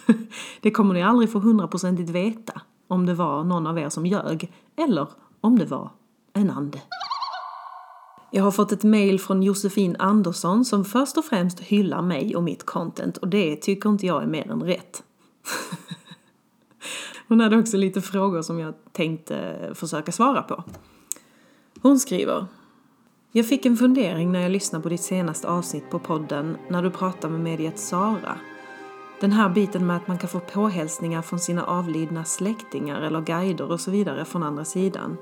det 0.60 0.70
kommer 0.70 0.94
ni 0.94 1.02
aldrig 1.02 1.32
få 1.32 1.38
hundraprocentigt 1.38 2.10
veta. 2.10 2.60
om 2.88 3.06
det 3.06 3.14
var 3.14 3.44
någon 3.44 3.66
av 3.66 3.78
er 3.78 3.88
som 3.88 4.06
ljög 4.06 4.52
eller 4.76 5.08
om 5.40 5.58
det 5.58 5.66
var 5.66 5.90
en 6.32 6.50
ande. 6.50 6.82
Jag 8.30 8.44
har 8.44 8.50
fått 8.50 8.72
ett 8.72 8.84
mail 8.84 9.20
från 9.20 9.42
Josefin 9.42 9.96
Andersson 9.98 10.64
som 10.64 10.84
först 10.84 11.18
och 11.18 11.24
främst 11.24 11.60
hyllar 11.60 12.02
mig 12.02 12.36
och 12.36 12.42
mitt 12.42 12.66
content 12.66 13.16
och 13.16 13.28
det 13.28 13.56
tycker 13.56 13.90
inte 13.90 14.06
jag 14.06 14.22
är 14.22 14.26
mer 14.26 14.50
än 14.50 14.62
rätt. 14.62 15.02
Hon 17.28 17.40
hade 17.40 17.58
också 17.58 17.76
lite 17.76 18.00
frågor 18.00 18.42
som 18.42 18.58
jag 18.58 18.74
tänkte 18.92 19.58
försöka 19.74 20.12
svara 20.12 20.42
på. 20.42 20.64
Hon 21.82 21.98
skriver 21.98 22.46
Jag 23.32 23.48
fick 23.48 23.66
en 23.66 23.76
fundering 23.76 24.32
när 24.32 24.40
jag 24.40 24.50
lyssnade 24.52 24.82
på 24.82 24.88
ditt 24.88 25.00
senaste 25.00 25.48
avsnitt 25.48 25.90
på 25.90 25.98
podden 25.98 26.56
när 26.68 26.82
du 26.82 26.90
pratade 26.90 27.32
med 27.32 27.40
mediet 27.40 27.78
Sara. 27.78 28.36
Den 29.20 29.32
här 29.32 29.48
biten 29.48 29.86
med 29.86 29.96
att 29.96 30.08
man 30.08 30.18
kan 30.18 30.28
få 30.28 30.40
påhälsningar 30.40 31.22
från 31.22 31.38
sina 31.38 31.64
avlidna 31.64 32.24
släktingar 32.24 33.00
eller 33.00 33.20
guider 33.20 33.72
och 33.72 33.80
så 33.80 33.90
vidare 33.90 34.24
från 34.24 34.42
andra 34.42 34.64
sidan. 34.64 35.16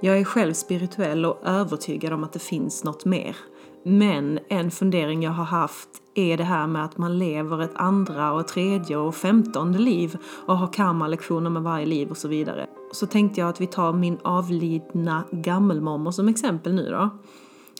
Jag 0.00 0.18
är 0.18 0.24
själv 0.24 0.52
spirituell 0.52 1.26
och 1.26 1.40
övertygad 1.44 2.12
om 2.12 2.24
att 2.24 2.32
det 2.32 2.38
finns 2.38 2.84
något 2.84 3.04
mer. 3.04 3.36
Men 3.84 4.38
en 4.48 4.70
fundering 4.70 5.22
jag 5.22 5.30
har 5.30 5.44
haft 5.44 5.88
är 6.14 6.36
det 6.36 6.44
här 6.44 6.66
med 6.66 6.84
att 6.84 6.98
man 6.98 7.18
lever 7.18 7.62
ett 7.62 7.74
andra 7.74 8.32
och 8.32 8.48
tredje 8.48 8.96
och 8.96 9.14
femtonde 9.14 9.78
liv 9.78 10.16
och 10.46 10.58
har 10.58 10.72
karma-lektioner 10.72 11.50
med 11.50 11.62
varje 11.62 11.86
liv 11.86 12.10
och 12.10 12.16
så 12.16 12.28
vidare. 12.28 12.66
Så 12.92 13.06
tänkte 13.06 13.40
jag 13.40 13.48
att 13.48 13.60
vi 13.60 13.66
tar 13.66 13.92
min 13.92 14.18
avlidna 14.22 15.24
gammelmormor 15.30 16.10
som 16.10 16.28
exempel 16.28 16.74
nu 16.74 16.90
då. 16.90 17.10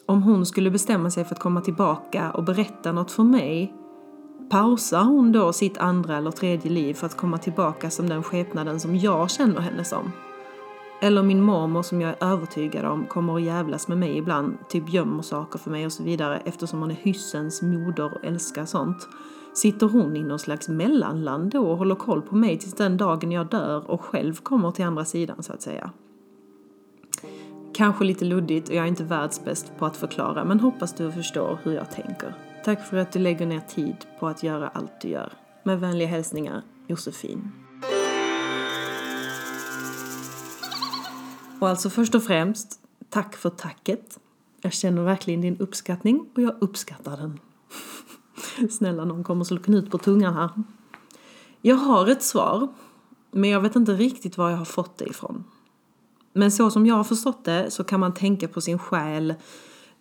Om 0.07 0.23
hon 0.23 0.47
skulle 0.47 0.71
bestämma 0.71 1.11
sig 1.11 1.25
för 1.25 1.35
att 1.35 1.41
komma 1.41 1.61
tillbaka 1.61 2.31
och 2.31 2.45
berätta 2.45 2.93
något 2.93 3.11
för 3.11 3.23
mig, 3.23 3.75
pausar 4.51 5.05
hon 5.05 5.33
då 5.33 5.53
sitt 5.53 5.79
andra 5.79 6.17
eller 6.17 6.31
tredje 6.31 6.71
liv 6.71 6.95
för 6.95 7.07
att 7.07 7.17
komma 7.17 7.39
tillbaka 7.39 7.91
som 7.91 8.09
den 8.09 8.23
skepnaden 8.23 8.81
som 8.81 8.97
jag 8.97 9.31
känner 9.31 9.61
henne 9.61 9.85
som? 9.85 10.13
Eller 11.03 11.23
min 11.23 11.41
mormor 11.41 11.83
som 11.83 12.01
jag 12.01 12.11
är 12.11 12.33
övertygad 12.33 12.85
om 12.85 13.07
kommer 13.07 13.37
att 13.37 13.43
jävlas 13.43 13.89
med 13.89 13.99
mig 13.99 14.19
ibland, 14.19 14.57
typ 14.69 14.93
gömmer 14.93 15.23
saker 15.23 15.59
för 15.59 15.71
mig 15.71 15.87
och 15.87 15.93
så 15.93 16.03
vidare 16.03 16.43
eftersom 16.45 16.81
hon 16.81 16.91
är 16.91 16.95
hyssens 16.95 17.63
moder 17.63 18.15
och 18.15 18.25
älskar 18.25 18.65
sånt. 18.65 19.09
Sitter 19.55 19.87
hon 19.87 20.17
i 20.17 20.23
någon 20.23 20.39
slags 20.39 20.69
mellanland 20.69 21.51
då 21.51 21.71
och 21.71 21.79
håller 21.79 21.95
koll 21.95 22.23
på 22.23 22.37
mig 22.37 22.59
tills 22.59 22.75
den 22.75 22.97
dagen 22.97 23.33
jag 23.33 23.49
dör 23.49 23.91
och 23.91 24.01
själv 24.01 24.35
kommer 24.35 24.71
till 24.71 24.85
andra 24.85 25.05
sidan 25.05 25.43
så 25.43 25.53
att 25.53 25.63
säga? 25.63 25.91
Kanske 27.75 28.05
lite 28.05 28.25
luddigt 28.25 28.69
och 28.69 28.75
jag 28.75 28.85
är 28.85 28.89
inte 28.89 29.05
världsbäst 29.05 29.73
på 29.79 29.87
att 29.87 29.97
förklara 29.97 30.45
men 30.45 30.61
hoppas 30.61 30.93
du 30.93 31.13
förstår 31.13 31.59
hur 31.63 31.73
jag 31.73 31.91
tänker. 31.91 32.35
Tack 32.65 32.87
för 32.87 32.97
att 32.97 33.13
du 33.13 33.19
lägger 33.19 33.47
ner 33.47 33.61
tid 33.61 33.97
på 34.21 34.27
att 34.27 34.43
göra 34.43 34.69
allt 34.69 35.01
du 35.01 35.09
gör. 35.09 35.33
Med 35.63 35.81
vänliga 35.81 36.09
hälsningar, 36.09 36.63
Josefin. 36.87 37.53
Och 41.62 41.69
alltså 41.69 41.90
först 41.90 42.14
och 42.14 42.23
främst, 42.23 42.81
tack 43.09 43.37
för 43.37 43.50
tacket. 43.50 44.19
Jag 44.62 44.73
känner 44.73 45.02
verkligen 45.02 45.40
din 45.40 45.57
uppskattning 45.59 46.26
och 46.37 46.42
jag 46.42 46.54
uppskattar 46.61 47.16
den. 47.16 47.40
Snälla 48.71 49.04
någon 49.04 49.25
kommer 49.25 49.45
slå 49.45 49.59
knut 49.59 49.90
på 49.90 49.99
tungan 49.99 50.35
här. 50.35 50.50
Jag 51.61 51.76
har 51.76 52.07
ett 52.07 52.23
svar, 52.23 52.69
men 53.31 53.50
jag 53.50 53.61
vet 53.61 53.76
inte 53.76 53.92
riktigt 53.92 54.38
var 54.38 54.50
jag 54.50 54.57
har 54.57 54.64
fått 54.64 54.99
det 54.99 55.04
ifrån. 55.04 55.45
Men 56.33 56.52
så 56.52 56.71
som 56.71 56.87
jag 56.87 56.95
har 56.95 57.04
förstått 57.04 57.45
det 57.45 57.71
så 57.71 57.85
kan 57.85 58.00
man 58.00 58.14
tänka 58.14 58.49
på 58.49 58.61
sin 58.61 58.78
själ 58.78 59.35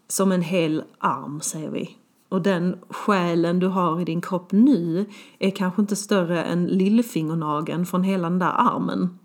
som 0.07 0.31
en 0.31 0.41
hel 0.41 0.83
arm, 0.99 1.41
säger 1.41 1.69
vi. 1.69 1.97
Och 2.29 2.41
den 2.41 2.77
själen 2.89 3.59
du 3.59 3.67
har 3.67 4.01
i 4.01 4.05
din 4.05 4.21
kropp 4.21 4.51
nu 4.51 5.05
är 5.39 5.51
kanske 5.51 5.81
inte 5.81 5.95
större 5.95 6.43
än 6.43 6.67
lillfingernageln 6.67 7.85
från 7.85 8.03
hela 8.03 8.29
den 8.29 8.39
där 8.39 8.53
armen. 8.57 9.19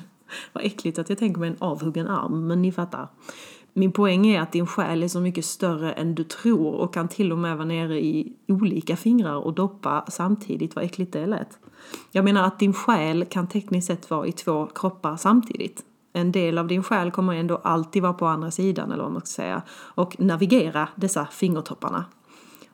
Vad 0.52 0.64
äckligt 0.64 0.98
att 0.98 1.08
jag 1.08 1.18
tänker 1.18 1.40
mig 1.40 1.48
en 1.48 1.56
avhuggen 1.58 2.08
arm, 2.08 2.46
men 2.46 2.62
ni 2.62 2.72
fattar. 2.72 3.08
Min 3.72 3.92
poäng 3.92 4.26
är 4.26 4.40
att 4.40 4.52
din 4.52 4.66
själ 4.66 5.02
är 5.02 5.08
så 5.08 5.20
mycket 5.20 5.44
större 5.44 5.92
än 5.92 6.14
du 6.14 6.24
tror 6.24 6.74
och 6.74 6.94
kan 6.94 7.08
till 7.08 7.32
och 7.32 7.38
med 7.38 7.56
vara 7.56 7.66
nere 7.66 8.00
i 8.00 8.32
olika 8.48 8.96
fingrar 8.96 9.36
och 9.36 9.54
doppa 9.54 10.04
samtidigt. 10.08 10.76
Vad 10.76 10.84
äckligt 10.84 11.12
det 11.12 11.26
lät. 11.26 11.58
Jag 12.10 12.24
menar 12.24 12.42
att 12.46 12.58
din 12.58 12.72
själ 12.72 13.24
kan 13.24 13.46
tekniskt 13.46 13.86
sett 13.86 14.10
vara 14.10 14.26
i 14.26 14.32
två 14.32 14.66
kroppar 14.66 15.16
samtidigt. 15.16 15.84
En 16.12 16.32
del 16.32 16.58
av 16.58 16.66
din 16.66 16.82
själ 16.82 17.10
kommer 17.10 17.34
ändå 17.34 17.56
alltid 17.56 18.02
vara 18.02 18.12
på 18.12 18.26
andra 18.26 18.50
sidan, 18.50 18.92
eller 18.92 19.02
vad 19.02 19.12
man 19.12 19.20
ska 19.20 19.42
säga, 19.42 19.62
och 19.70 20.20
navigera 20.20 20.88
dessa 20.96 21.26
fingertopparna. 21.26 22.04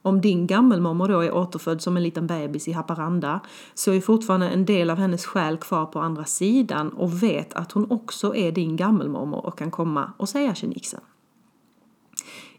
Om 0.07 0.21
din 0.21 0.47
gammelmormor 0.47 1.09
då 1.09 1.21
är 1.21 1.35
återfödd 1.35 1.83
som 1.83 1.97
en 1.97 2.03
liten 2.03 2.27
bebis 2.27 2.69
i 2.69 2.73
Haparanda 2.73 3.41
så 3.75 3.93
är 3.93 4.01
fortfarande 4.01 4.49
en 4.49 4.65
del 4.65 4.91
av 4.91 4.99
hennes 4.99 5.27
själ 5.27 5.57
kvar 5.57 5.87
på 5.87 6.01
andra 6.01 6.25
sidan 6.25 6.89
och 6.89 7.23
vet 7.23 7.55
att 7.55 7.73
hon 7.73 7.91
också 7.91 8.35
är 8.35 8.53
din 8.53 8.77
gammelmormor 8.77 9.47
och 9.47 9.59
kan 9.59 9.71
komma 9.71 10.13
och 10.17 10.29
säga 10.29 10.55
tjenixen. 10.55 11.01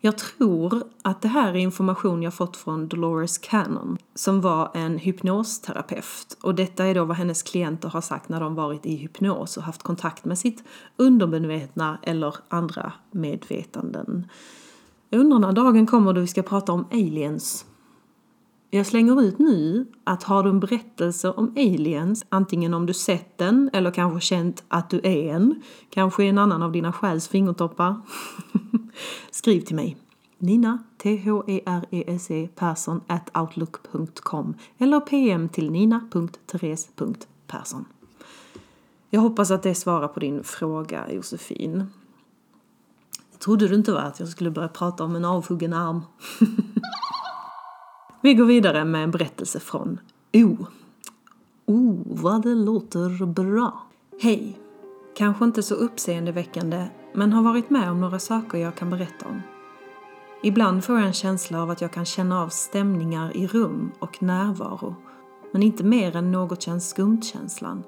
Jag 0.01 0.17
tror 0.17 0.83
att 1.01 1.21
det 1.21 1.27
här 1.27 1.49
är 1.49 1.57
information 1.57 2.23
jag 2.23 2.33
fått 2.33 2.57
från 2.57 2.87
Dolores 2.87 3.37
Cannon 3.37 3.97
som 4.15 4.41
var 4.41 4.71
en 4.73 4.97
hypnosterapeut 4.97 6.37
och 6.41 6.55
detta 6.55 6.85
är 6.85 6.95
då 6.95 7.05
vad 7.05 7.17
hennes 7.17 7.43
klienter 7.43 7.89
har 7.89 8.01
sagt 8.01 8.29
när 8.29 8.39
de 8.39 8.55
varit 8.55 8.85
i 8.85 8.95
hypnos 8.95 9.57
och 9.57 9.63
haft 9.63 9.83
kontakt 9.83 10.25
med 10.25 10.37
sitt 10.37 10.63
undermedvetna 10.97 11.97
eller 12.01 12.35
andra 12.49 12.93
medvetanden. 13.11 14.27
Jag 15.09 15.19
undrar 15.19 15.39
när 15.39 15.51
dagen 15.51 15.85
kommer 15.85 16.13
då 16.13 16.21
vi 16.21 16.27
ska 16.27 16.41
prata 16.41 16.71
om 16.71 16.87
aliens. 16.91 17.65
Jag 18.69 18.85
slänger 18.85 19.21
ut 19.21 19.39
nu 19.39 19.87
att 20.03 20.23
har 20.23 20.43
du 20.43 20.49
en 20.49 20.59
berättelse 20.59 21.29
om 21.29 21.53
aliens, 21.57 22.25
antingen 22.29 22.73
om 22.73 22.85
du 22.85 22.93
sett 22.93 23.37
den 23.37 23.69
eller 23.73 23.91
kanske 23.91 24.19
känt 24.19 24.63
att 24.67 24.89
du 24.89 24.99
är 25.03 25.33
en, 25.33 25.61
kanske 25.89 26.23
en 26.23 26.37
annan 26.37 26.63
av 26.63 26.71
dina 26.71 26.93
själs 26.93 27.27
fingertoppar, 27.27 28.01
skriv 29.31 29.61
till 29.61 29.75
mig. 29.75 29.97
Nina, 30.37 30.83
T-H-E-R-E-S-E, 30.97 32.49
Persson, 32.55 33.01
at 33.07 33.37
outlook.com 33.37 34.53
eller 34.77 34.99
PM 34.99 35.49
till 35.49 35.71
nina.therese.persson. 35.71 37.85
Jag 39.09 39.21
hoppas 39.21 39.51
att 39.51 39.63
det 39.63 39.75
svarar 39.75 40.07
på 40.07 40.19
din 40.19 40.43
fråga, 40.43 41.11
Josefin. 41.11 41.87
Trodde 43.45 43.67
du 43.67 43.75
inte 43.75 43.91
va, 43.91 43.99
att 43.99 44.19
jag 44.19 44.29
skulle 44.29 44.51
börja 44.51 44.67
prata 44.67 45.03
om 45.03 45.15
en 45.15 45.25
avhuggen 45.25 45.73
arm? 45.73 46.01
Vi 48.21 48.33
går 48.33 48.45
vidare 48.45 48.85
med 48.85 49.03
en 49.03 49.11
berättelse 49.11 49.59
från 49.59 49.99
O. 50.33 50.65
Oh, 51.65 51.95
vad 52.05 52.41
det 52.41 52.55
låter 52.55 53.25
bra. 53.25 53.83
Hej! 54.21 54.59
Kanske 55.17 55.45
inte 55.45 55.63
så 55.63 55.75
uppseendeväckande, 55.75 56.85
men 57.13 57.33
har 57.33 57.43
varit 57.43 57.69
med 57.69 57.91
om 57.91 58.01
några 58.01 58.19
saker 58.19 58.57
jag 58.57 58.75
kan 58.75 58.89
berätta 58.89 59.25
om. 59.27 59.41
Ibland 60.43 60.83
får 60.83 60.95
jag 60.95 61.07
en 61.07 61.13
känsla 61.13 61.61
av 61.61 61.69
att 61.69 61.81
jag 61.81 61.91
kan 61.91 62.05
känna 62.05 62.41
av 62.41 62.49
stämningar 62.49 63.37
i 63.37 63.47
rum 63.47 63.91
och 63.99 64.23
närvaro, 64.23 64.95
men 65.51 65.63
inte 65.63 65.83
mer 65.83 66.15
än 66.15 66.31
något 66.31 66.61
känns 66.61 66.89
skumt-känslan. 66.89 67.83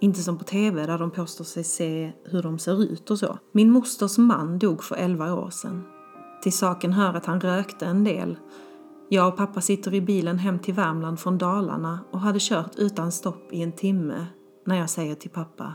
Inte 0.00 0.22
som 0.22 0.38
på 0.38 0.44
TV 0.44 0.86
där 0.86 0.98
de 0.98 1.10
påstår 1.10 1.44
sig 1.44 1.64
se 1.64 2.12
hur 2.24 2.42
de 2.42 2.58
ser 2.58 2.82
ut 2.82 3.10
och 3.10 3.18
så. 3.18 3.38
Min 3.52 3.70
mosters 3.70 4.18
man 4.18 4.58
dog 4.58 4.84
för 4.84 4.96
11 4.96 5.34
år 5.34 5.50
sedan. 5.50 5.82
Till 6.42 6.52
saken 6.52 6.92
hör 6.92 7.14
att 7.14 7.26
han 7.26 7.40
rökte 7.40 7.86
en 7.86 8.04
del. 8.04 8.36
Jag 9.08 9.28
och 9.28 9.36
pappa 9.36 9.60
sitter 9.60 9.94
i 9.94 10.00
bilen 10.00 10.38
hem 10.38 10.58
till 10.58 10.74
Värmland 10.74 11.20
från 11.20 11.38
Dalarna 11.38 12.00
och 12.10 12.20
hade 12.20 12.38
kört 12.40 12.76
utan 12.76 13.12
stopp 13.12 13.52
i 13.52 13.62
en 13.62 13.72
timme 13.72 14.26
när 14.66 14.76
jag 14.76 14.90
säger 14.90 15.14
till 15.14 15.30
pappa 15.30 15.74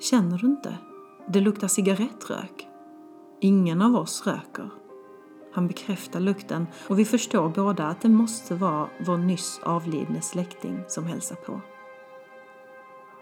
Känner 0.00 0.38
du 0.38 0.46
inte? 0.46 0.78
Det 1.28 1.40
luktar 1.40 1.68
cigarettrök. 1.68 2.68
Ingen 3.40 3.82
av 3.82 3.96
oss 3.96 4.26
röker. 4.26 4.70
Han 5.52 5.66
bekräftar 5.66 6.20
lukten 6.20 6.66
och 6.88 6.98
vi 6.98 7.04
förstår 7.04 7.48
båda 7.48 7.86
att 7.86 8.00
det 8.00 8.08
måste 8.08 8.54
vara 8.54 8.88
vår 9.06 9.16
nyss 9.16 9.60
avlidne 9.62 10.20
släkting 10.20 10.84
som 10.88 11.04
hälsar 11.04 11.36
på. 11.36 11.60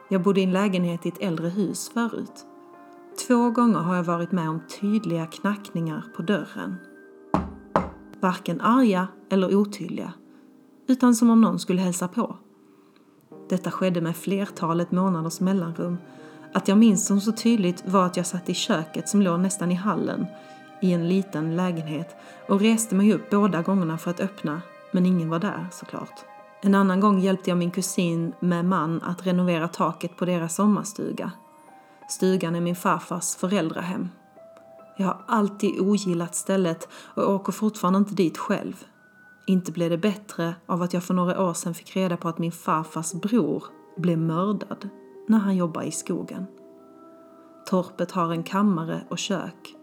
Jag 0.09 0.23
bodde 0.23 0.41
i 0.41 0.45
en 0.45 0.53
lägenhet 0.53 1.07
i 1.07 1.09
ett 1.09 1.23
äldre 1.23 1.49
hus 1.49 1.91
förut. 1.95 2.47
Två 3.27 3.51
gånger 3.51 3.79
har 3.79 3.97
jag 3.97 4.05
varit 4.05 4.33
med 4.33 4.49
om 4.49 4.61
tydliga 4.81 5.27
knackningar 5.27 6.05
på 6.17 6.23
dörren. 6.23 6.77
Varken 8.21 8.61
arga 8.61 9.09
eller 9.31 9.55
otydliga, 9.55 10.13
utan 10.87 11.15
som 11.15 11.31
om 11.31 11.41
någon 11.41 11.59
skulle 11.59 11.81
hälsa 11.81 12.09
på. 12.09 12.37
Detta 13.49 13.71
skedde 13.71 14.01
med 14.01 14.17
flertalet 14.17 14.93
månaders 14.93 15.41
mellanrum. 15.41 15.97
Att 16.53 16.69
jag 16.69 16.79
minns 16.79 17.07
som 17.07 17.21
så 17.21 17.33
tydligt 17.33 17.85
var 17.87 18.07
att 18.07 18.17
jag 18.17 18.27
satt 18.27 18.49
i 18.49 18.55
köket 18.55 19.09
som 19.09 19.23
låg 19.23 19.41
nästan 19.41 19.73
i 19.73 19.75
hallen 19.75 20.27
i 20.83 20.93
en 20.93 21.09
liten 21.09 21.57
lägenhet 21.57 22.17
och 22.49 22.61
reste 22.61 22.95
mig 22.95 23.13
upp 23.15 23.31
båda 23.31 23.63
gångerna 23.63 23.99
för 23.99 24.11
att 24.11 24.21
öppna, 24.21 24.63
men 24.93 25.07
ingen 25.07 25.31
var 25.31 25.39
där 25.39 25.67
såklart. 25.73 26.34
En 26.67 26.75
annan 26.75 27.01
gång 27.01 27.21
hjälpte 27.21 27.51
jag 27.51 27.59
min 27.59 27.71
kusin 27.71 28.33
med 28.41 28.65
man 28.65 29.03
att 29.03 29.27
renovera 29.27 29.69
taket 29.69 30.17
på 30.17 30.25
deras 30.25 30.55
sommarstuga. 30.55 31.33
Stugan 32.09 32.55
är 32.55 32.61
min 32.61 32.77
farfars 32.77 33.37
föräldrahem. 33.37 34.09
Jag 34.97 35.07
har 35.07 35.25
alltid 35.27 35.81
ogillat 35.81 36.35
stället 36.35 36.89
och 37.15 37.31
åker 37.31 37.53
fortfarande 37.53 37.99
inte 37.99 38.15
dit 38.15 38.39
själv. 38.39 38.85
Inte 39.47 39.73
blev 39.73 39.91
det 39.91 39.99
bättre 39.99 40.55
av 40.67 40.83
att 40.83 40.93
jag 40.93 41.05
för 41.05 41.15
några 41.15 41.43
år 41.43 41.55
sedan 41.55 41.75
fick 41.75 41.97
reda 41.97 42.17
på 42.17 42.29
att 42.29 42.39
min 42.39 42.53
farfars 42.53 43.13
bror 43.13 43.65
blev 43.97 44.19
mördad. 44.19 44.89
när 45.29 45.39
han 45.39 45.57
jobbade 45.57 45.87
i 45.87 45.93
skogen. 45.93 46.47
Torpet 47.67 48.11
har 48.11 48.33
en 48.33 48.43
kammare 48.43 49.05
och 49.09 49.19
kök. 49.19 49.75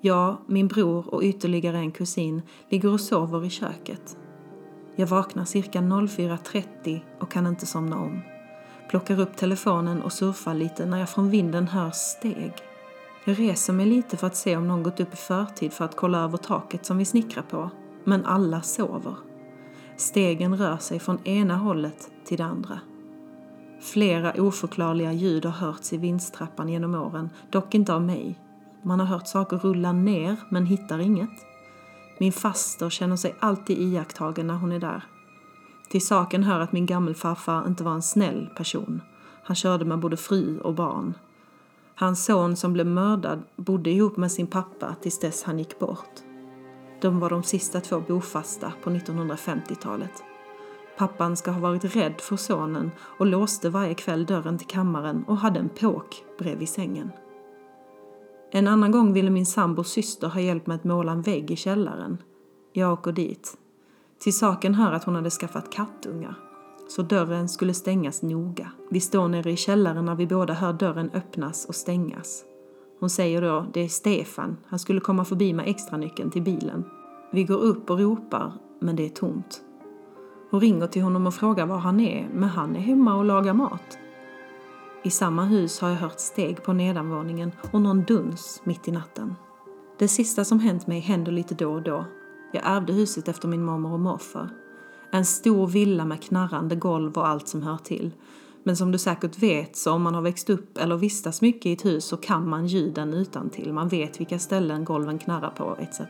Jag, 0.00 0.36
min 0.46 0.68
bror 0.68 1.14
och 1.14 1.22
ytterligare 1.22 1.78
en 1.78 1.92
kusin 1.92 2.42
ligger 2.68 2.92
och 2.92 3.00
sover 3.00 3.44
i 3.44 3.50
köket. 3.50 4.16
Jag 4.98 5.06
vaknar 5.06 5.44
cirka 5.44 5.80
04.30 5.80 7.00
och 7.20 7.30
kan 7.30 7.46
inte 7.46 7.66
somna 7.66 7.98
om. 7.98 8.22
Plockar 8.88 9.20
upp 9.20 9.36
telefonen 9.36 10.02
och 10.02 10.12
surfar 10.12 10.54
lite 10.54 10.86
när 10.86 10.98
jag 10.98 11.08
från 11.08 11.30
vinden 11.30 11.68
hör 11.68 11.90
steg. 11.90 12.52
Jag 13.24 13.38
reser 13.38 13.72
mig 13.72 13.86
lite 13.86 14.16
för 14.16 14.26
att 14.26 14.36
se 14.36 14.56
om 14.56 14.68
någon 14.68 14.82
gått 14.82 15.00
upp 15.00 15.12
i 15.12 15.16
förtid 15.16 15.72
för 15.72 15.84
att 15.84 15.96
kolla 15.96 16.18
över 16.18 16.36
taket 16.36 16.86
som 16.86 16.98
vi 16.98 17.04
snickrar 17.04 17.42
på. 17.42 17.70
Men 18.04 18.24
alla 18.24 18.62
sover. 18.62 19.14
Stegen 19.96 20.58
rör 20.58 20.76
sig 20.76 20.98
från 20.98 21.26
ena 21.26 21.56
hållet 21.56 22.10
till 22.24 22.36
det 22.36 22.44
andra. 22.44 22.80
Flera 23.80 24.32
oförklarliga 24.32 25.12
ljud 25.12 25.44
har 25.44 25.52
hörts 25.52 25.92
i 25.92 25.96
vindstrappan 25.96 26.68
genom 26.68 26.94
åren, 26.94 27.30
dock 27.50 27.74
inte 27.74 27.94
av 27.94 28.02
mig. 28.02 28.38
Man 28.82 29.00
har 29.00 29.06
hört 29.06 29.28
saker 29.28 29.56
rulla 29.56 29.92
ner 29.92 30.36
men 30.50 30.66
hittar 30.66 30.98
inget. 30.98 31.55
Min 32.18 32.32
faster 32.32 32.90
känner 32.90 33.16
sig 33.16 33.34
alltid 33.40 33.78
iakttagen 33.78 34.46
när 34.46 34.54
hon 34.54 34.72
är 34.72 34.78
där. 34.78 35.04
Till 35.88 36.06
saken 36.06 36.42
hör 36.42 36.60
att 36.60 36.72
min 36.72 36.86
gammelfarfar 36.86 37.66
inte 37.66 37.84
var 37.84 37.92
en 37.92 38.02
snäll 38.02 38.50
person. 38.56 39.00
Han 39.42 39.56
körde 39.56 39.84
med 39.84 39.98
både 39.98 40.16
fru 40.16 40.60
och 40.60 40.74
barn. 40.74 41.14
Hans 41.94 42.24
son 42.24 42.56
som 42.56 42.72
blev 42.72 42.86
mördad 42.86 43.42
bodde 43.56 43.90
ihop 43.90 44.16
med 44.16 44.32
sin 44.32 44.46
pappa 44.46 44.94
tills 45.02 45.18
dess 45.18 45.42
han 45.42 45.58
gick 45.58 45.78
bort. 45.78 46.22
De 47.00 47.20
var 47.20 47.30
de 47.30 47.42
sista 47.42 47.80
två 47.80 48.00
bofasta 48.00 48.72
på 48.82 48.90
1950-talet. 48.90 50.22
Pappan 50.98 51.36
ska 51.36 51.50
ha 51.50 51.60
varit 51.60 51.96
rädd 51.96 52.20
för 52.20 52.36
sonen 52.36 52.90
och 53.00 53.26
låste 53.26 53.70
varje 53.70 53.94
kväll 53.94 54.26
dörren 54.26 54.58
till 54.58 54.66
kammaren 54.66 55.24
och 55.28 55.36
hade 55.36 55.60
en 55.60 55.68
påk 55.68 56.24
bredvid 56.38 56.68
sängen. 56.68 57.10
En 58.50 58.68
annan 58.68 58.90
gång 58.90 59.12
ville 59.12 59.30
min 59.30 59.46
sambos 59.46 59.88
syster 59.88 60.28
ha 60.28 60.40
hjälp 60.40 60.66
med 60.66 60.74
att 60.74 60.84
måla 60.84 61.12
en 61.12 61.22
vägg 61.22 61.50
i 61.50 61.56
källaren. 61.56 62.18
Jag 62.72 62.92
åker 62.92 63.12
dit. 63.12 63.56
Till 64.18 64.36
saken 64.38 64.74
hör 64.74 64.92
att 64.92 65.04
hon 65.04 65.14
hade 65.14 65.30
skaffat 65.30 65.72
kattungar. 65.72 66.38
Så 66.88 67.02
dörren 67.02 67.48
skulle 67.48 67.74
stängas 67.74 68.22
noga. 68.22 68.70
Vi 68.90 69.00
står 69.00 69.28
nere 69.28 69.50
i 69.50 69.56
källaren 69.56 70.04
när 70.04 70.14
vi 70.14 70.26
båda 70.26 70.54
hör 70.54 70.72
dörren 70.72 71.10
öppnas 71.14 71.64
och 71.64 71.74
stängas. 71.74 72.44
Hon 73.00 73.10
säger 73.10 73.42
då, 73.42 73.66
det 73.72 73.80
är 73.80 73.88
Stefan, 73.88 74.56
han 74.66 74.78
skulle 74.78 75.00
komma 75.00 75.24
förbi 75.24 75.52
med 75.52 75.68
extranyckeln 75.68 76.30
till 76.30 76.42
bilen. 76.42 76.84
Vi 77.32 77.44
går 77.44 77.58
upp 77.58 77.90
och 77.90 77.98
ropar, 77.98 78.52
men 78.80 78.96
det 78.96 79.04
är 79.06 79.08
tomt. 79.08 79.60
Hon 80.50 80.60
ringer 80.60 80.86
till 80.86 81.02
honom 81.02 81.26
och 81.26 81.34
frågar 81.34 81.66
var 81.66 81.78
han 81.78 82.00
är, 82.00 82.28
men 82.34 82.48
han 82.48 82.76
är 82.76 82.80
hemma 82.80 83.14
och 83.14 83.24
lagar 83.24 83.54
mat. 83.54 83.98
I 85.06 85.10
samma 85.10 85.44
hus 85.44 85.80
har 85.80 85.88
jag 85.88 85.96
hört 85.96 86.20
steg 86.20 86.62
på 86.62 86.72
nedanvåningen 86.72 87.52
och 87.70 87.80
någon 87.80 88.02
duns 88.02 88.60
mitt 88.64 88.88
i 88.88 88.90
natten. 88.90 89.34
Det 89.98 90.08
sista 90.08 90.44
som 90.44 90.60
hänt 90.60 90.86
mig 90.86 91.00
händer 91.00 91.32
lite 91.32 91.54
då 91.54 91.72
och 91.72 91.82
då. 91.82 92.04
Jag 92.52 92.62
ärvde 92.66 92.92
huset 92.92 93.28
efter 93.28 93.48
min 93.48 93.64
mormor 93.64 93.92
och 93.92 94.00
morfar. 94.00 94.50
En 95.10 95.24
stor 95.24 95.66
villa 95.66 96.04
med 96.04 96.22
knarrande 96.22 96.76
golv 96.76 97.18
och 97.18 97.28
allt 97.28 97.48
som 97.48 97.62
hör 97.62 97.76
till. 97.76 98.14
Men 98.62 98.76
som 98.76 98.92
du 98.92 98.98
säkert 98.98 99.38
vet 99.38 99.76
så 99.76 99.92
om 99.92 100.02
man 100.02 100.14
har 100.14 100.22
växt 100.22 100.50
upp 100.50 100.78
eller 100.78 100.96
vistas 100.96 101.42
mycket 101.42 101.66
i 101.66 101.72
ett 101.72 101.84
hus 101.84 102.04
så 102.04 102.16
kan 102.16 102.48
man 102.48 102.66
ljuden 102.66 103.14
utan 103.14 103.50
till. 103.50 103.72
Man 103.72 103.88
vet 103.88 104.20
vilka 104.20 104.38
ställen 104.38 104.84
golven 104.84 105.18
knarrar 105.18 105.50
på 105.50 105.76
etc. 105.80 106.00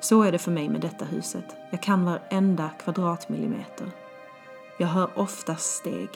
Så 0.00 0.22
är 0.22 0.32
det 0.32 0.38
för 0.38 0.50
mig 0.50 0.68
med 0.68 0.80
detta 0.80 1.04
huset. 1.04 1.56
Jag 1.70 1.82
kan 1.82 2.04
varenda 2.04 2.70
kvadratmillimeter. 2.84 3.90
Jag 4.78 4.88
hör 4.88 5.10
ofta 5.16 5.56
steg. 5.56 6.08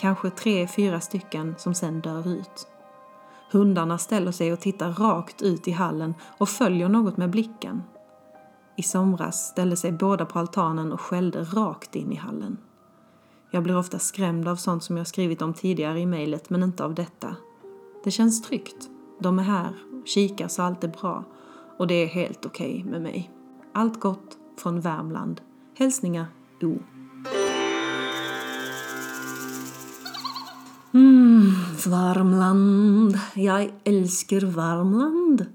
Kanske 0.00 0.30
tre, 0.30 0.66
fyra 0.66 1.00
stycken 1.00 1.54
som 1.58 1.74
sen 1.74 2.00
dör 2.00 2.28
ut. 2.28 2.68
Hundarna 3.52 3.98
ställer 3.98 4.32
sig 4.32 4.52
och 4.52 4.60
tittar 4.60 4.92
rakt 4.92 5.42
ut 5.42 5.68
i 5.68 5.70
hallen 5.70 6.14
och 6.38 6.48
följer 6.48 6.88
något 6.88 7.16
med 7.16 7.30
blicken. 7.30 7.82
I 8.76 8.82
somras 8.82 9.48
ställde 9.48 9.76
sig 9.76 9.92
båda 9.92 10.26
på 10.26 10.38
altanen 10.38 10.92
och 10.92 11.00
skällde 11.00 11.44
rakt 11.44 11.96
in 11.96 12.12
i 12.12 12.16
hallen. 12.16 12.56
Jag 13.50 13.62
blir 13.62 13.76
ofta 13.76 13.98
skrämd 13.98 14.48
av 14.48 14.56
sånt 14.56 14.84
som 14.84 14.96
jag 14.96 15.06
skrivit 15.06 15.42
om 15.42 15.54
tidigare 15.54 16.00
i 16.00 16.06
mejlet, 16.06 16.50
men 16.50 16.62
inte 16.62 16.84
av 16.84 16.94
detta. 16.94 17.36
Det 18.04 18.10
känns 18.10 18.42
tryggt. 18.42 18.90
De 19.18 19.38
är 19.38 19.42
här, 19.42 19.74
kikar 20.04 20.48
så 20.48 20.62
allt 20.62 20.84
är 20.84 20.88
bra 20.88 21.24
och 21.78 21.86
det 21.86 21.94
är 21.94 22.06
helt 22.06 22.46
okej 22.46 22.80
okay 22.80 22.90
med 22.90 23.02
mig. 23.02 23.30
Allt 23.72 24.00
gott 24.00 24.38
från 24.58 24.80
Värmland. 24.80 25.40
Hälsningar 25.78 26.26
O. 26.62 26.78
Värmland. 31.86 33.18
Jag 33.34 33.72
älskar 33.84 34.40
Värmland. 34.40 35.46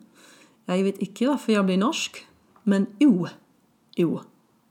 Jag 0.66 0.84
vet 0.84 0.98
inte 0.98 1.28
varför 1.28 1.54
jag 1.54 1.66
blir 1.66 1.78
norsk, 1.78 2.26
men 2.64 2.88
O, 3.00 3.28
O, 3.98 4.20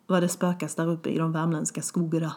vad 0.06 0.22
det 0.22 0.28
spökas 0.28 0.74
där 0.74 0.90
uppe 0.90 1.10
i 1.10 1.18
de 1.18 1.32
värmländska 1.32 1.82
skogarna. 1.82 2.32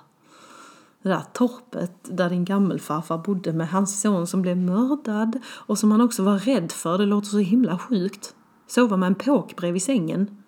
Det 1.02 1.10
där 1.10 1.24
torpet 1.34 1.94
där 2.04 2.30
din 2.30 2.46
gammelfarfar 2.46 3.18
bodde 3.18 3.54
med 3.54 3.70
hans 3.70 4.02
son 4.02 4.28
som 4.28 4.42
blev 4.42 4.58
mördad 4.58 5.40
och 5.48 5.78
som 5.78 5.92
han 5.92 6.02
också 6.02 6.24
var 6.24 6.40
rädd 6.40 6.72
för, 6.72 6.98
det 6.98 7.06
låter 7.06 7.28
så 7.28 7.38
himla 7.38 7.78
sjukt. 7.78 8.36
Sova 8.68 8.98
med 8.98 9.08
en 9.08 9.16
påk 9.16 9.56
bredvid 9.56 9.84
sängen. 9.84 10.44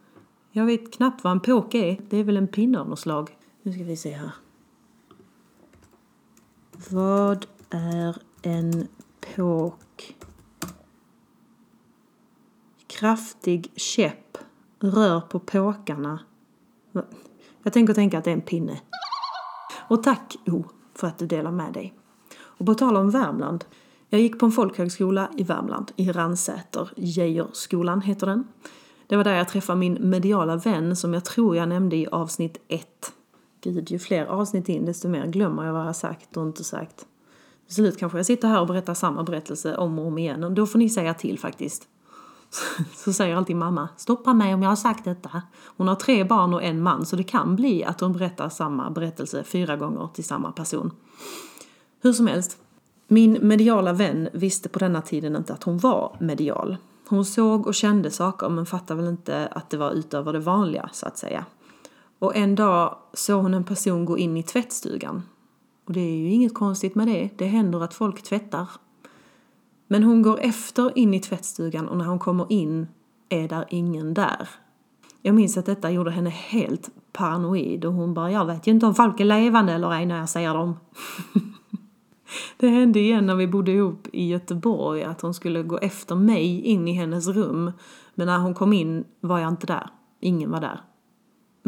Jag 0.51 0.65
vet 0.65 0.93
knappt 0.93 1.23
vad 1.23 1.31
en 1.31 1.39
påk 1.39 1.73
är. 1.73 2.01
Det 2.09 2.17
är 2.17 2.23
väl 2.23 2.37
en 2.37 2.47
pinne 2.47 2.79
av 2.79 2.89
något 2.89 2.99
slag. 2.99 3.37
Nu 3.63 3.73
ska 3.73 3.83
vi 3.83 3.97
se 3.97 4.11
här. 4.11 4.31
Vad 6.89 7.45
är 7.69 8.17
en 8.41 8.87
påk? 9.35 10.15
Kraftig 12.87 13.71
käpp. 13.75 14.37
Rör 14.79 15.21
på 15.21 15.39
påkarna. 15.39 16.19
Jag 17.63 17.73
tänker 17.73 17.93
tänka 17.93 18.17
att 18.17 18.23
det 18.23 18.31
är 18.31 18.35
en 18.35 18.41
pinne. 18.41 18.81
Och 19.87 20.03
tack 20.03 20.35
O 20.45 20.65
för 20.95 21.07
att 21.07 21.17
du 21.17 21.27
delar 21.27 21.51
med 21.51 21.73
dig. 21.73 21.93
Och 22.39 22.65
på 22.65 22.73
tal 22.73 22.97
om 22.97 23.09
Värmland. 23.09 23.65
Jag 24.09 24.21
gick 24.21 24.39
på 24.39 24.45
en 24.45 24.51
folkhögskola 24.51 25.29
i 25.37 25.43
Värmland, 25.43 25.91
i 25.95 26.11
Ransäter. 26.11 26.89
Geijerskolan 26.95 28.01
heter 28.01 28.27
den. 28.27 28.47
Det 29.07 29.17
var 29.17 29.23
där 29.23 29.35
jag 29.35 29.49
träffade 29.49 29.79
min 29.79 30.09
mediala 30.09 30.55
vän 30.55 30.95
som 30.95 31.13
jag 31.13 31.25
tror 31.25 31.55
jag 31.55 31.69
nämnde 31.69 31.95
i 31.95 32.07
avsnitt 32.07 32.57
1. 32.67 33.13
Gud, 33.61 33.91
ju 33.91 33.99
fler 33.99 34.25
avsnitt 34.25 34.69
in 34.69 34.85
desto 34.85 35.07
mer 35.07 35.27
glömmer 35.27 35.65
jag 35.65 35.73
vad 35.73 35.87
jag 35.87 35.95
sagt 35.95 36.37
och 36.37 36.43
inte 36.43 36.63
sagt. 36.63 37.05
Till 37.69 37.75
slut 37.75 37.97
kanske 37.97 38.17
jag 38.17 38.25
sitter 38.25 38.47
här 38.47 38.61
och 38.61 38.67
berättar 38.67 38.93
samma 38.93 39.23
berättelse 39.23 39.77
om 39.77 39.99
och 39.99 40.07
om 40.07 40.17
igen 40.17 40.43
och 40.43 40.51
då 40.51 40.65
får 40.65 40.79
ni 40.79 40.89
säga 40.89 41.13
till 41.13 41.39
faktiskt. 41.39 41.87
Så 42.95 43.13
säger 43.13 43.35
alltid 43.35 43.55
mamma, 43.55 43.89
stoppa 43.97 44.33
mig 44.33 44.53
om 44.53 44.61
jag 44.61 44.69
har 44.69 44.75
sagt 44.75 45.05
detta. 45.05 45.41
Hon 45.77 45.87
har 45.87 45.95
tre 45.95 46.23
barn 46.23 46.53
och 46.53 46.63
en 46.63 46.81
man 46.81 47.05
så 47.05 47.15
det 47.15 47.23
kan 47.23 47.55
bli 47.55 47.83
att 47.83 48.01
hon 48.01 48.13
berättar 48.13 48.49
samma 48.49 48.89
berättelse 48.89 49.43
fyra 49.43 49.75
gånger 49.75 50.07
till 50.13 50.23
samma 50.23 50.51
person. 50.51 50.91
Hur 52.01 52.13
som 52.13 52.27
helst, 52.27 52.57
min 53.07 53.37
mediala 53.41 53.93
vän 53.93 54.29
visste 54.33 54.69
på 54.69 54.79
denna 54.79 55.01
tiden 55.01 55.35
inte 55.35 55.53
att 55.53 55.63
hon 55.63 55.77
var 55.77 56.17
medial. 56.19 56.77
Hon 57.07 57.25
såg 57.25 57.67
och 57.67 57.75
kände 57.75 58.11
saker 58.11 58.49
men 58.49 58.65
fattade 58.65 59.01
väl 59.01 59.11
inte 59.11 59.47
att 59.47 59.69
det 59.69 59.77
var 59.77 59.91
utöver 59.91 60.33
det 60.33 60.39
vanliga, 60.39 60.89
så 60.93 61.07
att 61.07 61.17
säga. 61.17 61.45
Och 62.19 62.35
en 62.35 62.55
dag 62.55 62.97
såg 63.13 63.41
hon 63.41 63.53
en 63.53 63.63
person 63.63 64.05
gå 64.05 64.17
in 64.17 64.37
i 64.37 64.43
tvättstugan. 64.43 65.23
Och 65.89 65.95
det 65.95 66.01
är 66.01 66.17
ju 66.17 66.29
inget 66.29 66.53
konstigt 66.53 66.95
med 66.95 67.07
det, 67.07 67.29
det 67.35 67.45
händer 67.45 67.83
att 67.83 67.93
folk 67.93 68.23
tvättar. 68.23 68.67
Men 69.87 70.03
hon 70.03 70.21
går 70.21 70.39
efter 70.39 70.97
in 70.97 71.13
i 71.13 71.19
tvättstugan 71.19 71.87
och 71.87 71.97
när 71.97 72.05
hon 72.05 72.19
kommer 72.19 72.51
in 72.51 72.87
är 73.29 73.47
där 73.47 73.65
ingen 73.69 74.13
där. 74.13 74.49
Jag 75.21 75.35
minns 75.35 75.57
att 75.57 75.65
detta 75.65 75.91
gjorde 75.91 76.11
henne 76.11 76.29
helt 76.29 76.89
paranoid 77.13 77.85
och 77.85 77.93
hon 77.93 78.13
bara, 78.13 78.31
jag 78.31 78.45
vet 78.45 78.67
ju 78.67 78.71
inte 78.71 78.85
om 78.85 78.95
folk 78.95 79.19
är 79.19 79.25
levande 79.25 79.73
eller 79.73 79.91
ej 79.91 80.05
när 80.05 80.17
jag 80.17 80.29
ser 80.29 80.53
dem. 80.53 80.77
Det 82.57 82.67
hände 82.67 82.99
igen 82.99 83.25
när 83.25 83.35
vi 83.35 83.47
bodde 83.47 83.71
ihop 83.71 84.07
i 84.13 84.27
Göteborg 84.27 85.03
att 85.03 85.21
hon 85.21 85.33
skulle 85.33 85.63
gå 85.63 85.77
efter 85.77 86.15
mig 86.15 86.61
in 86.61 86.87
i 86.87 86.93
hennes 86.93 87.27
rum. 87.27 87.71
Men 88.15 88.27
när 88.27 88.39
hon 88.39 88.53
kom 88.53 88.73
in 88.73 89.03
var 89.19 89.39
jag 89.39 89.49
inte 89.49 89.67
där. 89.67 89.89
Ingen 90.19 90.51
var 90.51 90.61
där. 90.61 90.81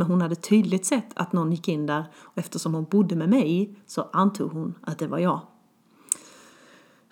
Men 0.02 0.08
hon 0.08 0.22
hade 0.22 0.36
tydligt 0.36 0.86
sett 0.86 1.06
att 1.16 1.34
någon 1.34 1.52
gick 1.52 1.68
in 1.68 1.86
där 1.86 2.06
och 2.22 2.38
eftersom 2.38 2.74
hon 2.74 2.84
bodde 2.84 3.16
med 3.16 3.30
mig 3.30 3.76
så 3.86 4.10
antog 4.14 4.52
hon 4.52 4.74
att 4.82 5.00
det 5.00 5.08
var 5.08 5.20
jag. 5.20 5.42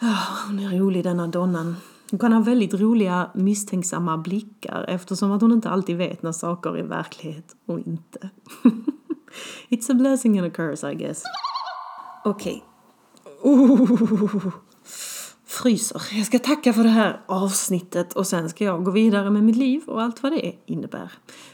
Ah, 0.01 0.47
hon 0.47 0.59
är 0.59 0.79
rolig 0.79 1.03
denna 1.03 1.27
donnan. 1.27 1.75
Hon 2.11 2.19
kan 2.19 2.33
ha 2.33 2.39
väldigt 2.39 2.73
roliga 2.73 3.31
misstänksamma 3.33 4.17
blickar 4.17 4.85
eftersom 4.87 5.31
att 5.31 5.41
hon 5.41 5.51
inte 5.51 5.69
alltid 5.69 5.97
vet 5.97 6.23
när 6.23 6.31
saker 6.31 6.77
är 6.77 6.83
verklighet 6.83 7.55
och 7.65 7.79
inte. 7.79 8.29
It's 9.69 9.91
a 9.91 9.93
blessing 9.93 10.39
and 10.39 10.47
a 10.47 10.51
curse 10.55 10.91
I 10.91 10.95
guess. 10.95 11.23
Okej, 12.25 12.63
okay. 13.43 13.53
Oh, 13.53 14.53
fryser. 15.61 16.01
Jag 16.11 16.25
ska 16.25 16.39
tacka 16.39 16.73
för 16.73 16.83
det 16.83 16.89
här 16.89 17.21
avsnittet 17.25 18.13
och 18.13 18.27
sen 18.27 18.49
ska 18.49 18.63
jag 18.63 18.83
gå 18.83 18.91
vidare 18.91 19.29
med 19.29 19.43
mitt 19.43 19.55
liv 19.55 19.81
och 19.87 20.01
allt 20.01 20.23
vad 20.23 20.31
det 20.31 20.55
innebär. 20.65 21.11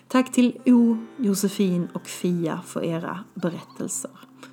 Tack 0.08 0.32
till 0.32 0.60
O, 0.66 0.98
Josefin 1.18 1.88
och 1.94 2.08
Fia 2.08 2.62
för 2.66 2.84
era 2.84 3.20
berättelser. 3.34 4.12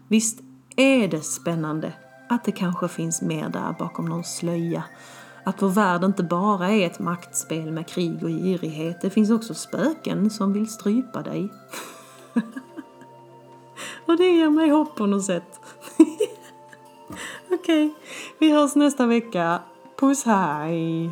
Visst 0.09 0.41
är 0.77 1.09
det 1.09 1.21
spännande 1.21 1.93
att 2.29 2.45
det 2.45 2.53
kanske 2.53 2.89
finns 2.89 3.23
mer 3.23 3.49
där 3.49 3.75
bakom 3.79 4.07
någon 4.07 4.25
slöja. 4.25 4.85
Att 5.45 5.63
vår 5.63 5.69
värld 5.69 6.05
inte 6.05 6.23
bara 6.23 6.71
är 6.71 6.87
ett 6.87 6.99
maktspel 6.99 7.73
med 7.73 7.89
krig 7.89 8.23
och 8.23 8.29
girighet. 8.29 9.01
Det 9.01 9.11
finns 9.11 9.31
också 9.31 9.55
spöken 9.55 10.31
som 10.31 10.53
vill 10.53 10.69
strypa 10.69 11.23
dig. 11.23 11.49
och 14.07 14.17
det 14.17 14.37
ger 14.37 14.51
mig 14.51 14.71
hopp 14.71 14.97
på 14.97 15.07
något 15.07 15.25
sätt. 15.25 15.61
Okej, 17.51 17.87
okay 17.87 17.91
vi 18.43 18.51
hörs 18.51 18.75
nästa 18.75 19.07
vecka. 19.07 19.61
Puss 19.97 20.25
hej! 20.25 21.11